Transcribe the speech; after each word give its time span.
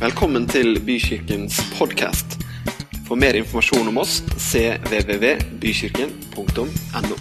Velkommen 0.00 0.46
til 0.48 0.78
Bykirkens 0.80 1.58
podkast. 1.76 2.40
For 3.04 3.20
mer 3.20 3.36
informasjon 3.36 3.84
om 3.90 3.98
oss 4.00 4.22
cvvvbykirken.no. 4.32 7.16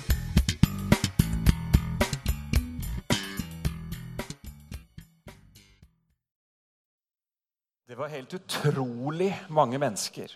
Det 7.84 8.00
var 8.00 8.15
helt 8.15 8.31
utrolig 8.39 9.36
mange 9.52 9.75
mennesker 9.84 10.32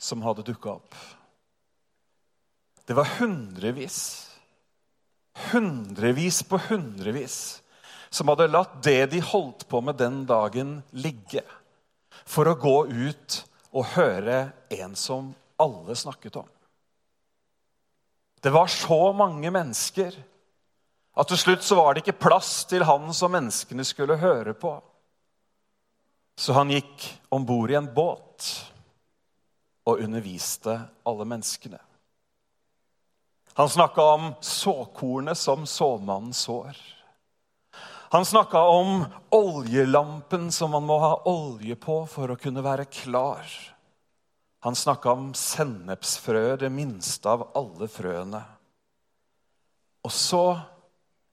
som 0.00 0.24
hadde 0.24 0.48
dukka 0.48 0.78
opp. 0.78 0.96
Det 2.88 2.96
var 2.96 3.04
hundrevis, 3.18 4.00
hundrevis 5.52 6.40
på 6.48 6.56
hundrevis 6.70 7.60
som 8.10 8.28
hadde 8.30 8.48
latt 8.50 8.78
det 8.84 9.06
de 9.12 9.20
holdt 9.24 9.66
på 9.68 9.80
med 9.84 9.98
den 10.00 10.24
dagen, 10.28 10.80
ligge 10.90 11.44
for 12.26 12.48
å 12.48 12.58
gå 12.58 12.76
ut 12.86 13.40
og 13.76 13.92
høre 13.96 14.50
en 14.72 14.96
som 14.98 15.32
alle 15.60 15.96
snakket 15.96 16.36
om. 16.42 16.48
Det 18.40 18.50
var 18.50 18.70
så 18.70 19.12
mange 19.16 19.50
mennesker 19.50 20.14
at 21.16 21.30
til 21.32 21.40
slutt 21.40 21.64
så 21.64 21.78
var 21.78 21.94
det 21.94 22.04
ikke 22.04 22.20
plass 22.26 22.66
til 22.68 22.84
han 22.84 23.08
som 23.16 23.32
menneskene 23.32 23.84
skulle 23.88 24.18
høre 24.20 24.52
på. 24.54 24.74
Så 26.36 26.52
han 26.52 26.70
gikk 26.70 27.06
om 27.32 27.46
bord 27.48 27.72
i 27.72 27.78
en 27.78 27.88
båt 27.94 28.50
og 29.88 30.02
underviste 30.04 30.76
alle 31.08 31.24
menneskene. 31.24 31.80
Han 33.56 33.70
snakka 33.72 34.02
om 34.02 34.34
såkornet 34.44 35.38
som 35.38 35.64
såmannen 35.66 36.34
sår. 36.36 36.76
Han 38.14 38.24
snakka 38.24 38.60
om 38.60 39.04
oljelampen 39.34 40.52
som 40.52 40.70
man 40.70 40.84
må 40.86 40.98
ha 41.02 41.14
olje 41.26 41.74
på 41.80 42.04
for 42.10 42.30
å 42.30 42.38
kunne 42.38 42.62
være 42.62 42.86
klar. 42.90 43.46
Han 44.66 44.78
snakka 44.78 45.12
om 45.12 45.32
sennepsfrøet, 45.34 46.60
det 46.60 46.70
minste 46.70 47.30
av 47.30 47.48
alle 47.58 47.88
frøene. 47.90 48.42
Og 50.06 50.14
så 50.14 50.44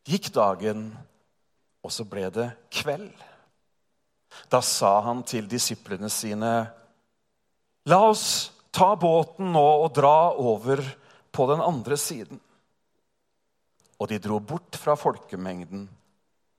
gikk 0.09 0.31
dagen, 0.33 0.87
og 1.85 1.93
så 1.93 2.05
ble 2.09 2.27
det 2.33 2.49
kveld. 2.73 3.13
Da 4.49 4.63
sa 4.65 4.95
han 5.05 5.21
til 5.27 5.45
disiplene 5.49 6.09
sine, 6.09 6.53
la 7.85 7.99
oss 8.09 8.25
ta 8.73 8.95
båten 8.97 9.51
nå 9.53 9.65
og 9.83 9.91
dra 9.93 10.33
over 10.33 10.81
på 11.33 11.47
den 11.51 11.61
andre 11.61 11.97
siden. 11.97 12.39
Og 14.01 14.09
de 14.09 14.17
dro 14.21 14.39
bort 14.41 14.77
fra 14.79 14.97
folkemengden, 14.97 15.85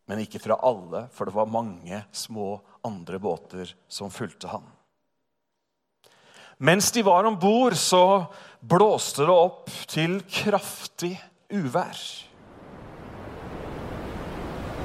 men 0.08 0.20
ikke 0.20 0.42
fra 0.42 0.58
alle, 0.66 1.06
for 1.14 1.28
det 1.28 1.36
var 1.36 1.50
mange 1.50 2.02
små 2.12 2.58
andre 2.84 3.20
båter 3.22 3.70
som 3.88 4.12
fulgte 4.12 4.50
han. 4.52 4.66
Mens 6.58 6.90
de 6.94 7.02
var 7.02 7.24
om 7.24 7.38
bord, 7.40 7.74
så 7.74 8.26
blåste 8.60 9.24
det 9.26 9.34
opp 9.34 9.72
til 9.90 10.20
kraftig 10.30 11.16
uvær. 11.52 11.98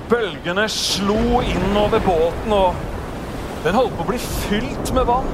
Bølgene 0.09 0.66
slo 0.73 1.44
innover 1.45 2.02
båten, 2.02 2.56
og 2.56 3.61
den 3.64 3.78
holdt 3.78 3.94
på 4.00 4.08
å 4.08 4.09
bli 4.09 4.22
fylt 4.23 4.94
med 4.95 5.06
vann. 5.06 5.30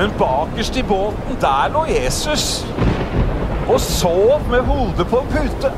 Men 0.00 0.14
bakerst 0.18 0.76
i 0.80 0.82
båten, 0.88 1.36
der 1.40 1.70
lå 1.70 1.84
Jesus 1.92 2.64
og 3.68 3.78
sov 3.80 4.48
med 4.50 4.64
hodet 4.66 5.06
på 5.06 5.20
en 5.20 5.30
pute. 5.30 5.70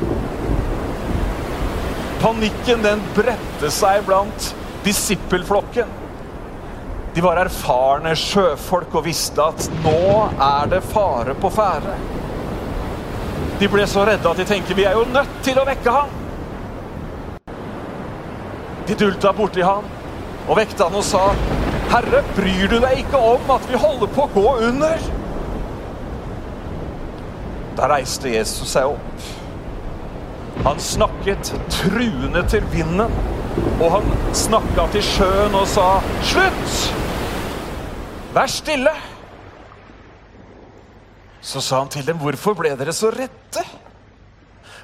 Panikken 2.21 2.83
den 2.85 3.03
bredte 3.15 3.71
seg 3.73 4.05
blant 4.07 4.51
disippelflokken. 4.85 5.89
De 7.15 7.23
var 7.23 7.39
erfarne 7.39 8.11
sjøfolk 8.19 8.95
og 8.99 9.05
visste 9.05 9.43
at 9.43 9.69
nå 9.85 9.99
er 10.35 10.71
det 10.73 10.81
fare 10.83 11.35
på 11.39 11.51
ferde. 11.53 11.95
De 13.59 13.69
ble 13.71 13.85
så 13.87 14.03
redde 14.07 14.27
at 14.27 14.41
de 14.41 14.45
tenkte 14.47 14.75
vi 14.75 14.83
er 14.83 14.97
jo 14.97 15.05
nødt 15.07 15.37
til 15.45 15.59
å 15.61 15.67
vekke 15.67 15.93
ham. 15.95 16.11
De 18.85 18.97
dulta 18.99 19.31
borti 19.33 19.63
ham 19.65 19.87
og 20.45 20.57
vekte 20.59 20.83
han 20.83 20.99
og 20.99 21.05
sa, 21.07 21.31
'Herre, 21.89 22.21
bryr 22.35 22.67
du 22.69 22.79
deg 22.79 23.05
ikke 23.05 23.17
om 23.17 23.51
at 23.55 23.63
vi 23.69 23.79
holder 23.79 24.11
på 24.11 24.25
å 24.25 24.33
gå 24.33 24.57
under?' 24.67 25.07
Da 27.77 27.87
reiste 27.91 28.29
Jesus 28.29 28.69
seg 28.71 28.91
opp. 28.91 29.25
Han 30.65 30.79
snakket 30.81 31.51
truende 31.69 32.41
til 32.49 32.63
vinden, 32.73 33.11
og 33.77 33.91
han 33.93 34.07
snakka 34.33 34.87
til 34.95 35.03
sjøen 35.05 35.53
og 35.53 35.67
sa, 35.69 36.01
'Slutt! 36.25 36.77
Vær 38.33 38.49
stille!' 38.49 38.95
Så 41.41 41.61
sa 41.61 41.83
han 41.83 41.89
til 41.93 42.07
dem, 42.07 42.17
'Hvorfor 42.17 42.57
ble 42.57 42.73
dere 42.77 42.93
så 42.93 43.13
redde?' 43.13 43.65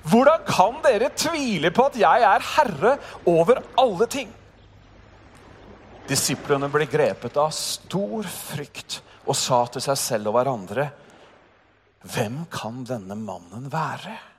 Hvordan 0.05 0.45
kan 0.45 0.77
dere 0.85 1.09
tvile 1.17 1.71
på 1.71 1.89
at 1.89 1.97
jeg 1.97 2.21
er 2.29 2.47
herre 2.55 2.97
over 3.25 3.61
alle 3.77 4.05
ting? 4.05 4.29
Disiplene 6.09 6.69
ble 6.69 6.85
grepet 6.85 7.37
av 7.37 7.51
stor 7.53 8.23
frykt 8.23 9.01
og 9.25 9.35
sa 9.35 9.65
til 9.65 9.81
seg 9.81 9.97
selv 9.97 10.27
og 10.27 10.37
hverandre.: 10.37 10.91
Hvem 12.01 12.45
kan 12.51 12.83
denne 12.83 13.15
mannen 13.15 13.69
være? 13.71 14.30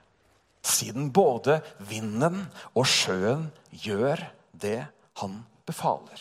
Siden 0.62 1.11
både 1.15 1.59
vinden 1.91 2.45
og 2.78 2.87
sjøen 2.87 3.49
gjør 3.83 4.21
det 4.53 4.84
han 5.19 5.41
befaler. 5.67 6.21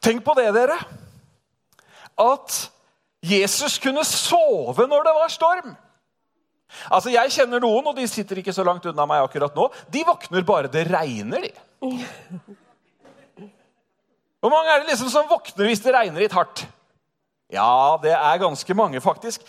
Tenk 0.00 0.24
på 0.24 0.34
det, 0.36 0.48
dere. 0.56 0.76
At 2.20 2.58
Jesus 3.24 3.78
kunne 3.80 4.04
sove 4.08 4.86
når 4.88 5.06
det 5.06 5.14
var 5.16 5.32
storm. 5.32 5.72
Altså, 6.88 7.10
Jeg 7.10 7.32
kjenner 7.34 7.60
noen, 7.60 7.88
og 7.90 7.96
de 7.96 8.06
sitter 8.08 8.40
ikke 8.40 8.54
så 8.54 8.64
langt 8.64 8.86
unna 8.86 9.06
meg 9.08 9.24
akkurat 9.24 9.56
nå. 9.56 9.68
De 9.92 10.04
våkner 10.06 10.46
bare 10.46 10.70
det 10.72 10.86
regner, 10.88 11.48
de. 11.48 11.52
Hvor 14.40 14.52
mange 14.52 14.72
er 14.72 14.80
det 14.80 14.92
liksom 14.92 15.10
som 15.12 15.28
våkner 15.28 15.68
hvis 15.68 15.82
det 15.84 15.92
regner 15.96 16.22
litt 16.22 16.36
hardt? 16.36 16.64
Ja, 17.50 17.98
det 18.00 18.14
er 18.14 18.40
ganske 18.40 18.76
mange, 18.78 19.00
faktisk. 19.02 19.44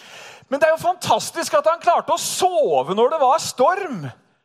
Men 0.52 0.60
det 0.60 0.68
er 0.68 0.74
jo 0.76 0.84
fantastisk 0.84 1.54
at 1.56 1.68
han 1.72 1.80
klarte 1.80 2.12
å 2.12 2.20
sove 2.20 2.96
når 2.98 3.14
det 3.14 3.20
var 3.22 3.40
storm. 3.40 4.02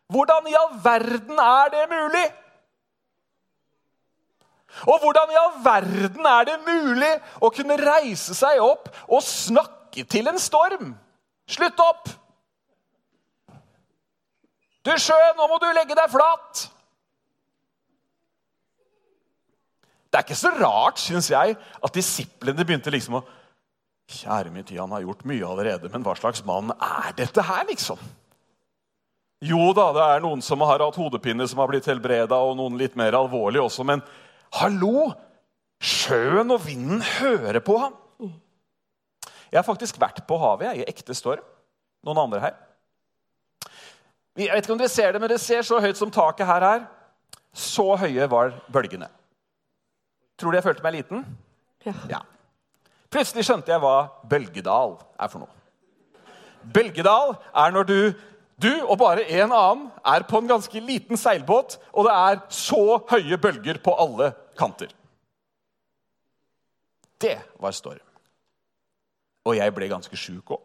Hvordan 0.06 0.46
i 0.46 0.54
all 0.54 0.76
verden 0.84 1.40
er 1.42 1.72
det 1.72 1.86
mulig? 1.90 2.26
Og 4.86 5.02
hvordan 5.02 5.32
i 5.32 5.40
all 5.40 5.56
verden 5.64 6.28
er 6.30 6.46
det 6.46 6.60
mulig 6.62 7.10
å 7.42 7.50
kunne 7.50 7.78
reise 7.80 8.36
seg 8.38 8.62
opp 8.62 8.86
og 9.08 9.24
snakke 9.24 10.04
til 10.06 10.30
en 10.30 10.38
storm? 10.38 10.94
Slutt 11.50 11.82
opp! 11.82 12.06
Du 14.86 14.92
sjø, 15.02 15.18
nå 15.34 15.50
må 15.50 15.58
du 15.58 15.66
legge 15.74 15.96
deg 15.98 16.12
flat! 16.12 16.68
Det 20.06 20.20
er 20.20 20.26
ikke 20.28 20.38
så 20.38 20.52
rart, 20.54 21.00
syns 21.02 21.32
jeg, 21.32 21.56
at 21.58 21.96
disiplene 21.98 22.62
begynte 22.62 22.92
liksom 22.94 23.18
å 23.18 23.24
Kjære 24.06 24.52
min 24.54 24.64
tid, 24.64 24.78
han 24.78 24.92
har 24.94 25.02
gjort 25.02 25.24
mye 25.26 25.46
allerede, 25.46 25.90
men 25.90 26.04
hva 26.06 26.14
slags 26.18 26.44
mann 26.46 26.70
er 26.74 27.10
dette 27.18 27.42
her, 27.42 27.64
liksom? 27.66 27.98
Jo 29.44 29.72
da, 29.76 29.90
det 29.92 30.04
er 30.04 30.22
noen 30.24 30.42
som 30.44 30.62
har 30.64 30.80
hatt 30.80 30.96
hodepine 30.96 31.44
som 31.50 31.60
har 31.60 31.68
blitt 31.72 31.88
helbreda, 31.90 32.38
og 32.38 32.54
noen 32.56 32.78
litt 32.80 32.94
mer 32.96 33.18
alvorlig 33.18 33.60
også, 33.64 33.86
men 33.86 34.04
hallo! 34.60 35.10
Sjøen 35.76 36.54
og 36.54 36.62
vinden 36.64 37.02
hører 37.18 37.60
på 37.60 37.74
ham. 37.76 37.96
Jeg 39.50 39.58
har 39.58 39.66
faktisk 39.66 39.98
vært 40.00 40.22
på 40.26 40.38
havet 40.40 40.70
jeg, 40.70 40.78
i 40.80 40.88
ekte 40.88 41.14
storm. 41.14 41.44
Noen 42.06 42.22
andre 42.22 42.40
her? 42.42 42.54
Jeg 44.36 44.52
vet 44.52 44.64
ikke 44.64 44.74
om 44.74 44.80
dere 44.80 44.92
ser 44.92 45.12
det, 45.12 45.20
men 45.20 45.30
dere 45.30 45.42
ser 45.42 45.66
så 45.66 45.80
høyt 45.80 46.00
som 46.00 46.12
taket 46.12 46.48
her 46.48 46.64
er. 46.64 46.86
Så 47.56 47.86
høye 48.00 48.26
var 48.28 48.56
bølgene. 48.72 49.08
Tror 50.36 50.52
du 50.52 50.58
jeg 50.58 50.66
følte 50.66 50.84
meg 50.84 50.98
liten? 50.98 51.22
Ja. 51.84 51.94
ja. 52.10 52.22
Plutselig 53.12 53.46
skjønte 53.46 53.72
jeg 53.72 53.82
hva 53.82 53.96
bølgedal 54.28 54.96
er 55.20 55.30
for 55.30 55.44
noe. 55.44 55.52
Bølgedal 56.74 57.36
er 57.54 57.74
når 57.74 57.88
du, 57.88 57.98
du 58.62 58.72
og 58.82 58.96
bare 59.00 59.26
en 59.38 59.54
annen 59.54 59.88
er 60.02 60.26
på 60.26 60.40
en 60.40 60.50
ganske 60.50 60.82
liten 60.82 61.20
seilbåt, 61.20 61.78
og 61.94 62.08
det 62.08 62.14
er 62.16 62.40
så 62.50 63.00
høye 63.10 63.38
bølger 63.38 63.78
på 63.84 63.94
alle 63.94 64.32
kanter. 64.58 64.90
Det 67.22 67.38
var 67.62 67.76
storm. 67.76 68.02
Og 69.46 69.54
jeg 69.56 69.74
ble 69.74 69.88
ganske 69.88 70.18
sjuk 70.18 70.56
òg. 70.56 70.64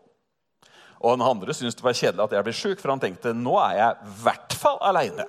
Og 1.02 1.18
den 1.18 1.26
andre 1.26 1.54
syntes 1.58 1.78
det 1.78 1.86
var 1.86 1.98
kjedelig 1.98 2.26
at 2.28 2.34
jeg 2.36 2.46
ble 2.46 2.54
sjuk, 2.54 2.82
for 2.82 2.94
han 2.94 3.02
tenkte 3.02 3.34
nå 3.34 3.56
er 3.62 3.78
jeg 3.80 3.94
i 3.94 4.16
hvert 4.26 4.58
fall 4.58 4.82
aleine. 4.86 5.26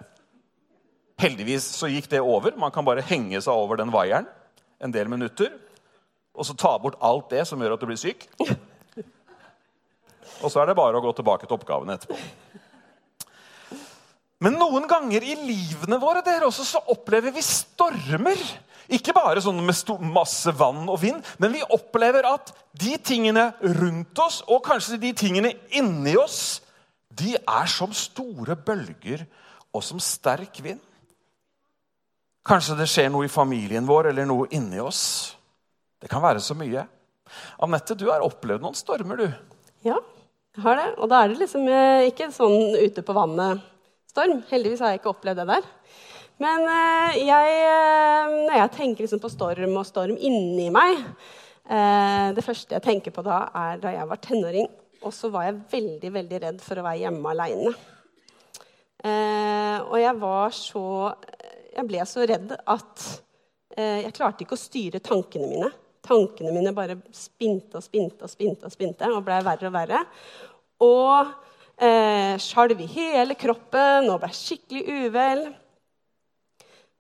Heldigvis 1.23 1.65
så 1.79 1.89
gikk 1.89 2.11
det 2.13 2.21
over. 2.21 2.57
Man 2.59 2.73
kan 2.75 2.85
bare 2.85 3.05
henge 3.07 3.41
seg 3.41 3.53
over 3.55 3.79
den 3.81 3.93
vaieren 3.93 4.27
en 4.83 4.93
del 4.93 5.09
minutter. 5.09 5.53
Og 6.33 6.49
så 6.49 6.57
ta 6.57 6.73
bort 6.81 6.99
alt 7.05 7.31
det 7.33 7.45
som 7.49 7.61
gjør 7.61 7.77
at 7.77 7.83
du 7.83 7.89
blir 7.91 8.01
syk. 8.01 8.27
Og 10.43 10.51
så 10.51 10.63
er 10.63 10.71
det 10.71 10.79
bare 10.79 10.99
å 10.99 11.05
gå 11.05 11.13
tilbake 11.17 11.47
til 11.47 11.59
oppgavene 11.59 11.99
etterpå. 11.99 12.19
Men 14.43 14.57
noen 14.59 14.89
ganger 14.91 15.23
i 15.23 15.37
livene 15.39 16.01
våre 16.03 16.23
dere 16.27 16.49
også, 16.49 16.65
så 16.67 16.81
opplever 16.91 17.31
vi 17.35 17.45
stormer. 17.47 18.41
Ikke 18.93 19.15
bare 19.15 19.41
sånn 19.45 19.61
med 19.63 19.93
masse 20.11 20.51
vann 20.59 20.89
og 20.91 20.99
vind, 21.05 21.21
men 21.39 21.55
vi 21.55 21.63
opplever 21.63 22.27
at 22.27 22.51
de 22.75 22.97
tingene 22.99 23.53
rundt 23.63 24.19
oss, 24.19 24.41
og 24.51 24.65
kanskje 24.67 24.99
de 25.01 25.13
tingene 25.15 25.53
inni 25.79 26.17
oss, 26.19 26.59
de 27.13 27.37
er 27.39 27.71
som 27.71 27.93
store 27.95 28.57
bølger 28.57 29.23
og 29.73 29.85
som 29.85 30.01
sterk 30.03 30.59
vind. 30.65 30.81
Kanskje 32.43 32.75
det 32.81 32.89
skjer 32.91 33.13
noe 33.13 33.29
i 33.29 33.31
familien 33.31 33.87
vår 33.87 34.11
eller 34.11 34.27
noe 34.27 34.49
inni 34.51 34.81
oss. 34.83 35.37
Det 36.03 36.11
kan 36.11 36.23
være 36.25 36.43
så 36.43 36.57
mye. 36.59 36.83
Anette, 37.63 37.95
du 37.95 38.09
har 38.11 38.25
opplevd 38.27 38.65
noen 38.65 38.75
stormer, 38.75 39.21
du. 39.23 39.29
Ja, 39.87 40.01
jeg 40.57 40.65
har 40.65 40.79
det. 40.81 40.89
Og 40.99 41.11
da 41.11 41.23
er 41.23 41.31
det 41.31 41.39
liksom 41.41 41.69
eh, 41.71 42.09
ikke 42.11 42.33
sånn 42.35 42.75
ute 42.75 43.05
på 43.07 43.15
vannet-storm. 43.17 44.43
Heldigvis 44.51 44.83
har 44.83 44.93
jeg 44.93 45.01
ikke 45.01 45.13
opplevd 45.13 45.43
det 45.43 45.47
der. 45.53 45.69
Men 46.43 46.67
eh, 46.67 47.21
jeg, 47.23 47.55
eh, 47.69 48.35
når 48.49 48.59
jeg 48.59 48.73
tenker 48.75 49.07
liksom 49.07 49.23
på 49.23 49.31
storm 49.31 49.79
og 49.79 49.87
storm 49.89 50.19
inni 50.19 50.69
meg 50.75 51.07
Det 51.63 52.43
første 52.43 52.75
jeg 52.75 52.83
tenker 52.85 53.13
på 53.15 53.23
da, 53.25 53.37
er 53.55 53.79
da 53.81 53.93
jeg 53.95 54.09
var 54.11 54.19
tenåring. 54.21 54.67
Og 55.07 55.15
så 55.15 55.31
var 55.33 55.47
jeg 55.47 55.61
veldig, 55.71 56.11
veldig 56.17 56.41
redd 56.43 56.59
for 56.61 56.81
å 56.81 56.85
være 56.85 57.05
hjemme 57.05 57.31
aleine. 57.31 57.71
Og 59.87 59.95
jeg 60.03 60.17
var 60.21 60.53
så 60.53 60.83
Jeg 61.71 61.87
ble 61.89 62.03
så 62.11 62.27
redd 62.29 62.53
at 62.59 63.07
jeg 63.79 64.13
klarte 64.19 64.45
ikke 64.45 64.59
å 64.59 64.61
styre 64.61 65.01
tankene 65.01 65.49
mine. 65.49 65.71
Tankene 66.03 66.53
mine 66.55 66.73
bare 66.75 66.99
spinte 67.15 67.79
og 67.79 67.85
spinte 67.85 68.27
og 68.27 68.33
spinte 68.33 68.67
og 68.67 68.75
spinte 68.75 69.11
og 69.13 69.23
blei 69.27 69.39
verre 69.47 69.69
og 69.69 69.75
verre. 69.77 70.03
Og 70.83 71.33
eh, 71.79 72.35
skjalv 72.43 72.81
i 72.83 72.89
hele 72.91 73.37
kroppen 73.39 74.11
og 74.11 74.23
blei 74.25 74.33
skikkelig 74.35 75.07
uvel. 75.07 75.45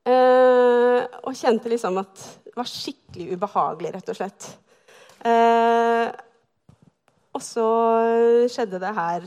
Eh, 0.02 1.00
og 1.22 1.34
kjente 1.38 1.70
liksom 1.70 1.98
at 2.02 2.26
det 2.46 2.54
var 2.58 2.68
skikkelig 2.68 3.36
ubehagelig, 3.36 3.94
rett 3.96 4.12
og 4.12 4.18
slett. 4.18 4.48
Eh, 5.24 6.08
og 7.32 7.42
så 7.42 7.66
skjedde 8.52 8.80
det 8.82 8.90
her 8.96 9.26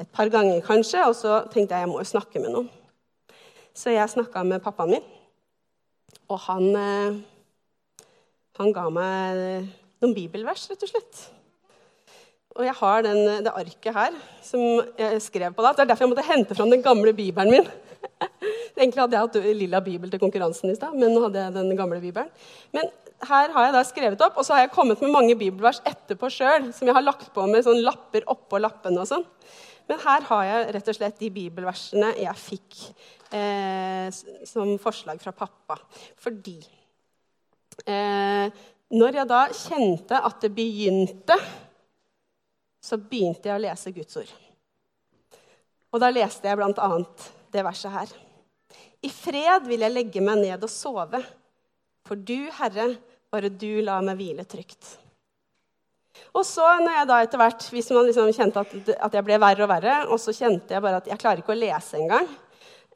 et 0.00 0.08
par 0.16 0.28
ganger, 0.32 0.60
kanskje, 0.64 1.02
og 1.08 1.16
så 1.16 1.42
tenkte 1.52 1.76
jeg 1.76 1.84
jeg 1.84 1.90
må 1.90 1.98
jo 2.00 2.08
snakke 2.08 2.40
med 2.40 2.54
noen. 2.54 2.68
Så 3.76 3.92
jeg 3.92 4.12
snakka 4.12 4.42
med 4.46 4.62
pappaen 4.64 4.94
min, 4.94 5.08
og 6.30 6.38
han 6.46 6.68
eh, 6.76 7.18
han 8.58 8.72
ga 8.74 8.86
meg 8.92 9.68
noen 10.00 10.16
bibelvers, 10.16 10.66
rett 10.70 10.82
og 10.86 10.90
slett. 10.90 11.20
Og 12.58 12.64
jeg 12.66 12.74
har 12.80 13.04
den, 13.06 13.20
det 13.46 13.52
arket 13.54 13.94
her 13.94 14.16
som 14.42 14.82
jeg 14.98 15.20
skrev 15.22 15.54
på 15.54 15.62
da. 15.62 15.70
Det 15.76 15.84
er 15.84 15.90
derfor 15.92 16.06
jeg 16.06 16.12
måtte 16.12 16.26
hente 16.26 16.56
fram 16.58 16.72
den 16.72 16.82
gamle 16.82 17.12
bibelen 17.16 17.52
min. 17.54 17.68
Egentlig 18.80 19.02
hadde 19.04 19.16
jeg 19.16 19.28
hatt 19.28 19.38
lilla 19.60 19.80
bibel 19.84 20.10
til 20.10 20.22
konkurransen 20.22 20.72
i 20.72 20.78
stad, 20.78 20.96
men 20.98 21.14
nå 21.14 21.22
hadde 21.26 21.44
jeg 21.44 21.54
den 21.56 21.78
gamle 21.78 22.00
bibelen. 22.02 22.32
Men 22.74 22.90
her 23.28 23.54
har 23.54 23.68
jeg 23.68 23.76
da 23.76 23.84
skrevet 23.86 24.24
opp, 24.24 24.40
og 24.40 24.46
så 24.46 24.56
har 24.56 24.64
jeg 24.64 24.74
kommet 24.74 25.02
med 25.04 25.14
mange 25.14 25.36
bibelvers 25.38 25.82
etterpå 25.86 26.32
sjøl, 26.32 26.70
som 26.74 26.88
jeg 26.88 26.96
har 26.96 27.06
lagt 27.06 27.28
på 27.36 27.44
med 27.50 27.64
sånn 27.66 27.84
lapper 27.84 28.26
oppå 28.32 28.60
lappene 28.60 29.04
og 29.04 29.08
sånn. 29.12 29.24
Men 29.90 30.02
her 30.02 30.26
har 30.26 30.44
jeg 30.48 30.74
rett 30.74 30.90
og 30.90 30.98
slett 30.98 31.22
de 31.22 31.30
bibelversene 31.34 32.12
jeg 32.18 32.36
fikk 32.40 32.82
eh, 33.36 34.10
som 34.48 34.74
forslag 34.82 35.22
fra 35.22 35.34
pappa. 35.36 35.78
Fordi 36.18 36.58
Eh, 37.88 38.19
når 38.90 39.20
jeg 39.20 39.30
da 39.30 39.40
kjente 39.54 40.22
at 40.30 40.40
det 40.42 40.50
begynte, 40.54 41.36
så 42.80 42.96
begynte 42.98 43.50
jeg 43.50 43.58
å 43.58 43.62
lese 43.62 43.92
Guds 43.94 44.18
ord. 44.22 44.32
Og 45.90 46.02
da 46.02 46.10
leste 46.14 46.48
jeg 46.48 46.58
bl.a. 46.58 46.88
det 47.52 47.66
verset 47.66 47.94
her. 47.94 48.10
I 49.00 49.10
fred 49.12 49.68
vil 49.68 49.84
jeg 49.84 49.94
legge 49.94 50.22
meg 50.24 50.42
ned 50.42 50.64
og 50.64 50.72
sove, 50.72 51.20
for 52.06 52.18
du, 52.18 52.50
Herre, 52.58 52.92
bare 53.30 53.50
du 53.52 53.80
la 53.84 54.00
meg 54.04 54.18
hvile 54.18 54.44
trygt. 54.48 54.96
Og 56.36 56.44
så 56.46 56.66
når 56.82 56.94
jeg 56.94 57.08
da 57.08 57.18
etter 57.24 57.40
hvert, 57.40 57.66
Hvis 57.72 57.90
man 57.94 58.06
liksom 58.06 58.30
kjente 58.34 58.62
at, 58.62 58.72
at, 58.96 59.14
jeg 59.14 59.24
ble 59.26 59.38
verre 59.40 59.64
og 59.64 59.70
verre, 59.70 59.96
og 60.10 60.18
så 60.20 60.34
kjente 60.36 60.74
jeg 60.74 60.82
bare 60.82 61.00
at 61.00 61.08
jeg 61.10 61.18
klarer 61.18 61.42
ikke 61.42 61.54
å 61.54 61.58
lese 61.58 61.98
engang, 61.98 62.26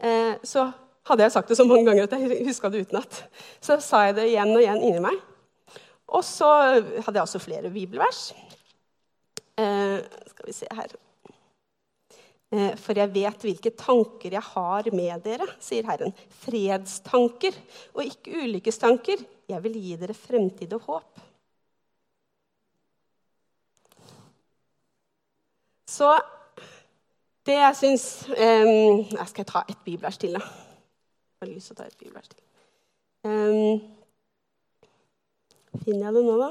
eh, 0.00 0.35
så 0.43 0.69
hadde 1.08 1.25
jeg 1.25 1.35
sagt 1.35 1.50
det 1.50 1.58
så 1.58 1.67
mange 1.69 1.87
ganger 1.88 2.06
at 2.06 2.17
jeg 2.17 2.46
huska 2.46 2.70
det 2.73 2.85
utenat. 2.87 3.23
Så 3.62 3.79
sa 3.85 4.06
jeg 4.08 4.19
det 4.19 4.29
igjen 4.32 4.55
og 4.55 4.62
igjen 4.62 4.82
inni 4.82 5.02
meg. 5.05 5.23
Og 6.08 6.24
så 6.26 6.50
hadde 6.80 7.16
jeg 7.16 7.24
også 7.24 7.42
flere 7.42 7.70
bibelvers. 7.72 8.32
Eh, 9.58 10.00
skal 10.26 10.46
vi 10.48 10.52
se 10.52 10.66
her 10.74 10.94
eh, 12.50 12.72
For 12.80 12.98
jeg 12.98 13.12
vet 13.14 13.44
hvilke 13.46 13.70
tanker 13.78 14.34
jeg 14.34 14.42
har 14.42 14.88
med 14.90 15.22
dere, 15.22 15.46
sier 15.62 15.86
Herren. 15.86 16.14
Fredstanker 16.42 17.56
og 17.94 18.02
ikke 18.04 18.42
ulykkestanker. 18.42 19.22
Jeg 19.48 19.64
vil 19.64 19.78
gi 19.78 19.94
dere 20.00 20.16
fremtid 20.16 20.74
og 20.74 20.88
håp. 20.88 21.24
Så 25.94 26.10
det 27.46 27.58
jeg 27.60 27.76
syns 27.76 28.04
eh, 28.34 28.66
Jeg 29.12 29.26
skal 29.30 29.46
ta 29.46 29.62
et 29.68 29.78
bibelvers 29.84 30.18
til, 30.18 30.34
da 30.34 30.40
Jeg 30.42 31.46
har 31.46 31.52
lyst 31.52 31.70
til 31.70 31.76
å 31.76 31.82
ta 31.82 31.86
et 31.86 31.98
bibelvers 32.00 32.32
til. 32.32 32.40
Um, 33.24 34.03
finner 35.82 36.06
jeg 36.06 36.16
det 36.16 36.24
nå, 36.26 36.36
da? 36.40 36.50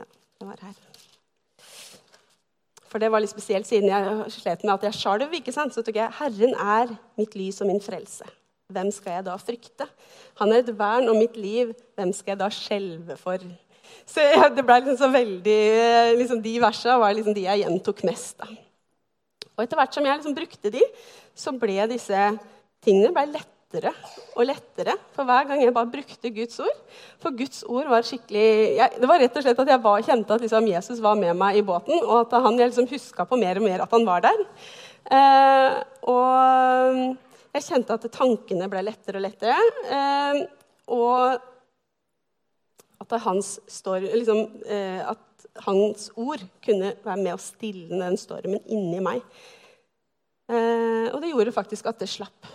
Ja, 0.00 0.06
det 0.40 0.48
var 0.48 0.62
her. 0.66 0.80
For 2.86 3.02
det 3.02 3.10
var 3.12 3.22
litt 3.22 3.32
spesielt, 3.32 3.68
siden 3.68 3.90
jeg 3.90 4.32
slet 4.32 4.64
med 4.64 4.74
at 4.76 4.88
jeg 4.88 4.98
sjalv. 5.00 5.32
ikke 5.34 5.52
sant? 5.54 5.74
Så 5.74 5.82
tok 5.82 5.98
jeg 5.98 6.12
'Herren 6.18 6.54
er 6.54 6.96
mitt 7.18 7.34
lys 7.34 7.60
og 7.60 7.66
min 7.66 7.80
frelse'. 7.80 8.28
Hvem 8.72 8.90
skal 8.90 9.12
jeg 9.12 9.24
da 9.26 9.36
frykte? 9.36 9.86
Han 10.40 10.52
er 10.52 10.58
et 10.62 10.78
vern 10.78 11.08
om 11.08 11.16
mitt 11.16 11.36
liv. 11.36 11.74
Hvem 11.94 12.12
skal 12.12 12.32
jeg 12.32 12.38
da 12.38 12.48
skjelve 12.50 13.16
for? 13.16 13.38
Så 14.06 14.20
Det 14.56 14.64
ble 14.64 14.80
liksom 14.80 14.96
så 14.98 15.10
veldig, 15.12 16.18
liksom 16.18 16.42
De 16.42 16.60
versene 16.60 16.98
var 16.98 17.12
liksom 17.14 17.34
de 17.34 17.46
jeg 17.46 17.62
gjentok 17.62 18.04
mest. 18.04 18.38
da. 18.38 18.46
Og 19.56 19.64
etter 19.64 19.76
hvert 19.76 19.94
som 19.94 20.04
jeg 20.04 20.18
liksom 20.18 20.34
brukte 20.34 20.70
de, 20.70 20.82
så 21.34 21.52
ble 21.58 21.86
disse 21.88 22.38
tingene 22.82 23.12
ble 23.14 23.26
lettere 23.66 23.90
og 24.36 24.46
lettere 24.46 24.94
for 25.14 25.26
hver 25.26 25.46
gang 25.48 25.60
jeg 25.60 25.74
bare 25.74 25.90
brukte 25.90 26.30
Guds 26.30 26.60
ord. 26.60 26.82
For 27.18 27.34
Guds 27.34 27.64
ord 27.66 27.88
var 27.90 28.02
skikkelig 28.06 28.76
jeg, 28.76 28.90
Det 29.00 29.08
var 29.08 29.18
rett 29.18 29.36
og 29.36 29.42
slett 29.42 29.58
at 29.58 29.68
jeg 29.68 29.82
var, 29.82 30.02
kjente 30.02 30.34
at 30.34 30.40
liksom 30.40 30.68
Jesus 30.70 31.00
var 31.00 31.16
med 31.16 31.34
meg 31.36 31.56
i 31.58 31.62
båten, 31.62 31.98
og 32.04 32.26
at 32.26 32.32
han, 32.42 32.58
jeg 32.58 32.70
liksom 32.70 32.86
huska 32.90 33.26
på 33.26 33.36
mer 33.36 33.58
og 33.58 33.66
mer 33.66 33.82
at 33.82 33.90
han 33.90 34.06
var 34.06 34.22
der. 34.22 34.44
Eh, 35.10 35.82
og 36.06 37.16
jeg 37.56 37.66
kjente 37.66 37.94
at 37.94 38.06
tankene 38.12 38.68
ble 38.70 38.84
lettere 38.86 39.18
og 39.18 39.26
lettere. 39.26 39.58
Eh, 39.90 40.46
og 40.94 41.40
at 43.02 43.16
hans, 43.26 43.58
story, 43.68 44.06
liksom, 44.14 44.46
eh, 44.66 45.02
at 45.02 45.18
hans 45.66 46.10
ord 46.16 46.42
kunne 46.64 46.94
være 47.02 47.22
med 47.22 47.34
å 47.34 47.42
stille 47.42 47.98
den 47.98 48.16
stormen 48.20 48.62
inni 48.70 49.02
meg. 49.02 49.24
Eh, 50.46 51.10
og 51.10 51.18
det 51.22 51.32
gjorde 51.32 51.54
faktisk 51.54 51.90
at 51.90 51.98
det 51.98 52.08
slapp 52.10 52.46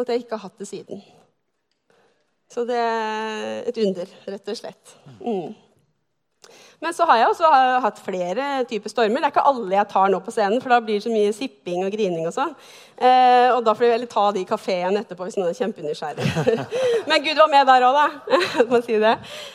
at 0.00 0.10
jeg 0.10 0.24
ikke 0.24 0.38
har 0.38 0.48
hatt 0.48 0.58
det 0.58 0.68
siden. 0.68 1.02
Så 2.50 2.64
det 2.68 2.78
er 2.78 3.68
et 3.68 3.78
under, 3.82 4.10
rett 4.28 4.50
og 4.50 4.58
slett. 4.58 4.96
Mm. 5.20 5.54
Men 6.84 6.92
så 6.92 7.06
har 7.08 7.16
jeg 7.16 7.28
også 7.30 7.48
hatt 7.80 8.00
flere 8.04 8.46
typer 8.68 8.92
stormer. 8.92 9.22
Det 9.22 9.28
er 9.28 9.32
ikke 9.32 9.44
alle 9.48 9.76
jeg 9.76 9.88
tar 9.88 10.10
nå 10.12 10.18
på 10.20 10.34
scenen, 10.34 10.60
for 10.60 10.74
da 10.74 10.80
blir 10.84 10.98
det 10.98 11.06
så 11.06 11.12
mye 11.12 11.32
sipping 11.32 11.84
og 11.86 11.94
grining 11.94 12.26
og 12.28 12.34
sånn. 12.34 12.52
Eh, 12.98 13.48
og 13.54 13.62
da 13.64 13.72
får 13.76 13.86
jeg 13.88 14.08
ta 14.12 14.24
de 14.34 14.42
i 14.42 14.48
kafeen 14.48 14.98
etterpå 15.00 15.24
hvis 15.24 15.38
noen 15.38 15.48
er 15.52 15.58
kjempenysgjerrig. 15.58 16.26
men 17.08 17.24
Gud 17.24 17.40
var 17.40 17.52
med 17.54 17.70
der 17.70 17.86
òg, 17.88 18.00
da. 18.00 18.34
må 18.70 18.82
si 18.84 18.98
det. 19.00 19.14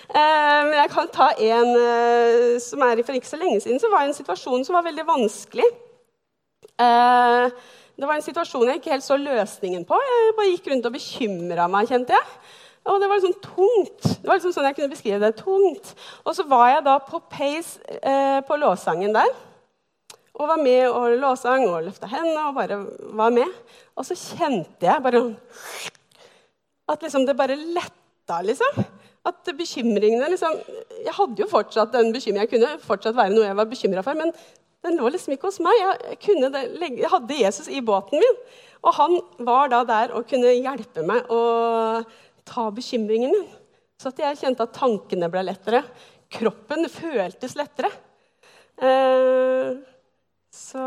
Eh, 0.10 0.60
men 0.72 0.76
jeg 0.80 0.94
kan 0.96 1.12
ta 1.14 1.30
en 1.36 1.70
eh, 1.84 2.56
som 2.66 2.88
er 2.88 3.04
for 3.04 3.20
ikke 3.20 3.32
så 3.32 3.42
lenge 3.42 3.62
siden. 3.62 3.82
Så 3.84 3.94
var 3.94 4.04
det 4.04 4.14
en 4.14 4.20
situasjon 4.24 4.66
som 4.66 4.80
var 4.80 4.88
veldig 4.90 5.06
vanskelig. 5.12 5.70
Eh, 6.80 7.60
det 8.00 8.08
var 8.08 8.16
en 8.16 8.24
situasjon 8.24 8.70
jeg 8.70 8.80
ikke 8.80 8.94
helt 8.94 9.04
så 9.04 9.18
løsningen 9.20 9.84
på. 9.88 9.98
Jeg 10.00 10.36
bare 10.38 10.52
gikk 10.54 10.70
rundt 10.72 10.88
og 10.88 10.96
bekymra 10.96 11.68
meg, 11.72 11.90
kjente 11.92 12.16
jeg. 12.16 12.28
Og 12.88 13.02
det 13.02 13.10
var 13.12 13.20
liksom 13.20 13.36
tungt. 13.44 14.06
Det 14.22 14.30
var 14.30 14.40
liksom 14.40 14.54
sånn 14.56 14.68
jeg 14.70 14.78
kunne 14.78 14.94
beskrive 14.94 15.20
det. 15.22 15.36
tungt. 15.42 15.92
Og 16.24 16.36
så 16.38 16.46
var 16.48 16.70
jeg 16.72 16.86
da 16.88 16.96
på 17.04 17.20
Pace 17.32 17.98
eh, 18.00 18.40
på 18.48 18.58
låssangen 18.62 19.16
der. 19.16 19.34
Og 20.40 20.48
var 20.48 20.62
med 20.64 20.86
og 20.88 21.18
låsang 21.20 21.66
og 21.68 21.84
løfta 21.90 22.08
hendene 22.08 22.48
og 22.48 22.56
bare 22.56 22.80
var 23.20 23.36
med. 23.36 23.52
Og 24.00 24.08
så 24.08 24.16
kjente 24.16 24.88
jeg 24.88 25.04
bare 25.04 25.26
At 26.90 27.04
liksom 27.04 27.26
det 27.28 27.36
bare 27.38 27.60
letta, 27.60 28.40
liksom. 28.42 28.80
At 29.28 29.52
bekymringene 29.58 30.30
liksom 30.32 30.56
Jeg 31.04 31.14
hadde 31.14 31.44
jo 31.44 31.52
fortsatt 31.52 31.92
den 31.92 32.14
bekymringen. 32.16 32.48
Jeg 32.48 32.54
kunne 32.56 32.80
fortsatt 32.80 33.20
være 33.20 33.36
noe 33.36 33.46
jeg 33.46 33.60
var 33.60 33.68
bekymra 33.68 34.06
for. 34.08 34.16
Men 34.16 34.32
den 34.86 35.00
lå 35.00 35.10
liksom 35.12 35.36
ikke 35.36 35.50
hos 35.50 35.60
meg. 35.64 35.76
Jeg, 35.80 36.36
det, 36.54 36.64
jeg, 36.88 37.12
hadde 37.12 37.40
Jesus 37.42 37.70
i 37.72 37.82
båten 37.84 38.22
min. 38.22 38.38
Og 38.80 38.96
han 38.96 39.18
var 39.44 39.72
da 39.72 39.82
der 39.88 40.14
og 40.16 40.28
kunne 40.30 40.54
hjelpe 40.56 41.04
meg 41.08 41.28
å 41.34 41.42
ta 42.48 42.70
bekymringen 42.72 43.34
min. 43.34 43.48
Så 44.00 44.14
jeg 44.16 44.40
kjente 44.40 44.64
at 44.64 44.78
tankene 44.78 45.28
ble 45.32 45.44
lettere. 45.50 45.84
Kroppen 46.32 46.88
føltes 46.92 47.58
lettere. 47.60 47.90
Eh, 48.80 49.74
så 50.56 50.86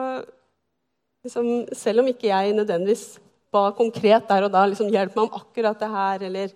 liksom, 1.27 1.51
selv 1.77 2.01
om 2.01 2.09
ikke 2.09 2.31
jeg 2.31 2.57
nødvendigvis 2.57 3.05
ba 3.53 3.67
konkret 3.77 4.25
der 4.31 4.47
og 4.47 4.55
da 4.55 4.65
liksom, 4.65 4.89
'Hjelp 4.89 5.17
meg 5.17 5.27
om 5.27 5.37
akkurat 5.43 5.79
det 5.79 5.91
her', 5.93 6.25
eller 6.29 6.49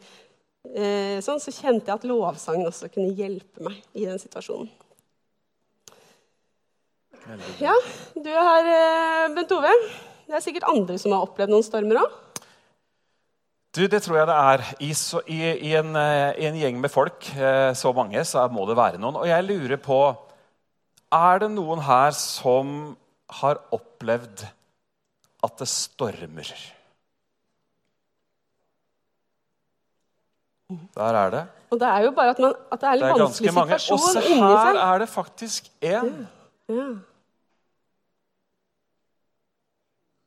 eh, 0.73 1.21
sånn, 1.21 1.43
så 1.43 1.53
kjente 1.53 1.91
jeg 1.91 1.99
at 1.99 2.09
lovsangen 2.09 2.71
også 2.71 2.89
kunne 2.89 3.13
hjelpe 3.13 3.69
meg 3.69 3.83
i 3.93 4.09
den 4.09 4.17
situasjonen. 4.23 4.71
Ja, 7.59 7.75
du 8.15 8.29
er 8.31 8.45
her, 8.47 8.69
eh, 8.71 9.35
Bent 9.35 9.53
Ove. 9.53 9.73
Det 10.27 10.35
er 10.37 10.43
sikkert 10.45 10.69
andre 10.71 10.99
som 10.99 11.15
har 11.15 11.25
opplevd 11.27 11.51
noen 11.51 11.65
stormer 11.67 12.03
òg. 12.05 12.13
Du, 13.77 13.87
Det 13.87 14.01
tror 14.03 14.17
jeg 14.17 14.29
det 14.31 14.37
er. 14.37 14.63
I, 14.81 14.93
så, 14.97 15.21
i, 15.27 15.41
i, 15.69 15.73
en, 15.77 15.97
eh, 15.97 16.39
I, 16.39 16.47
en, 16.49 16.57
gjeng 16.57 16.79
med 16.81 16.91
folk, 16.91 17.27
eh, 17.37 17.73
så 17.75 17.93
mange, 17.93 18.23
så 18.25 18.47
må 18.49 18.67
det 18.69 18.77
være 18.79 19.01
noen. 19.03 19.19
Og 19.21 19.27
jeg 19.29 19.45
lurer 19.45 19.77
på 19.77 19.99
Er 21.13 21.39
det 21.39 21.51
noen 21.51 21.83
her 21.87 22.11
som 22.11 22.97
har 23.41 23.61
opplevd 23.73 24.47
at 25.45 25.59
det 25.59 25.69
stormer? 25.69 26.51
Der 30.97 31.15
er 31.15 31.31
det. 31.31 31.45
Og 31.71 31.79
det 31.81 31.87
er 31.89 32.07
jo 32.07 32.11
bare 32.11 32.31
at, 32.31 32.39
man, 32.39 32.55
at 32.73 32.81
det 32.81 32.89
er 32.89 32.97
litt 32.99 33.13
det 33.13 33.23
vanskelig 33.23 33.53
situasjon 33.53 34.23
inni 34.23 34.41
seg. 34.41 34.47
Og 34.47 34.59
her 34.59 34.81
er 34.87 34.99
det 34.99 35.09
faktisk 35.09 35.71
én. 35.83 36.11
Ja. 36.71 36.75
Ja. 36.75 36.89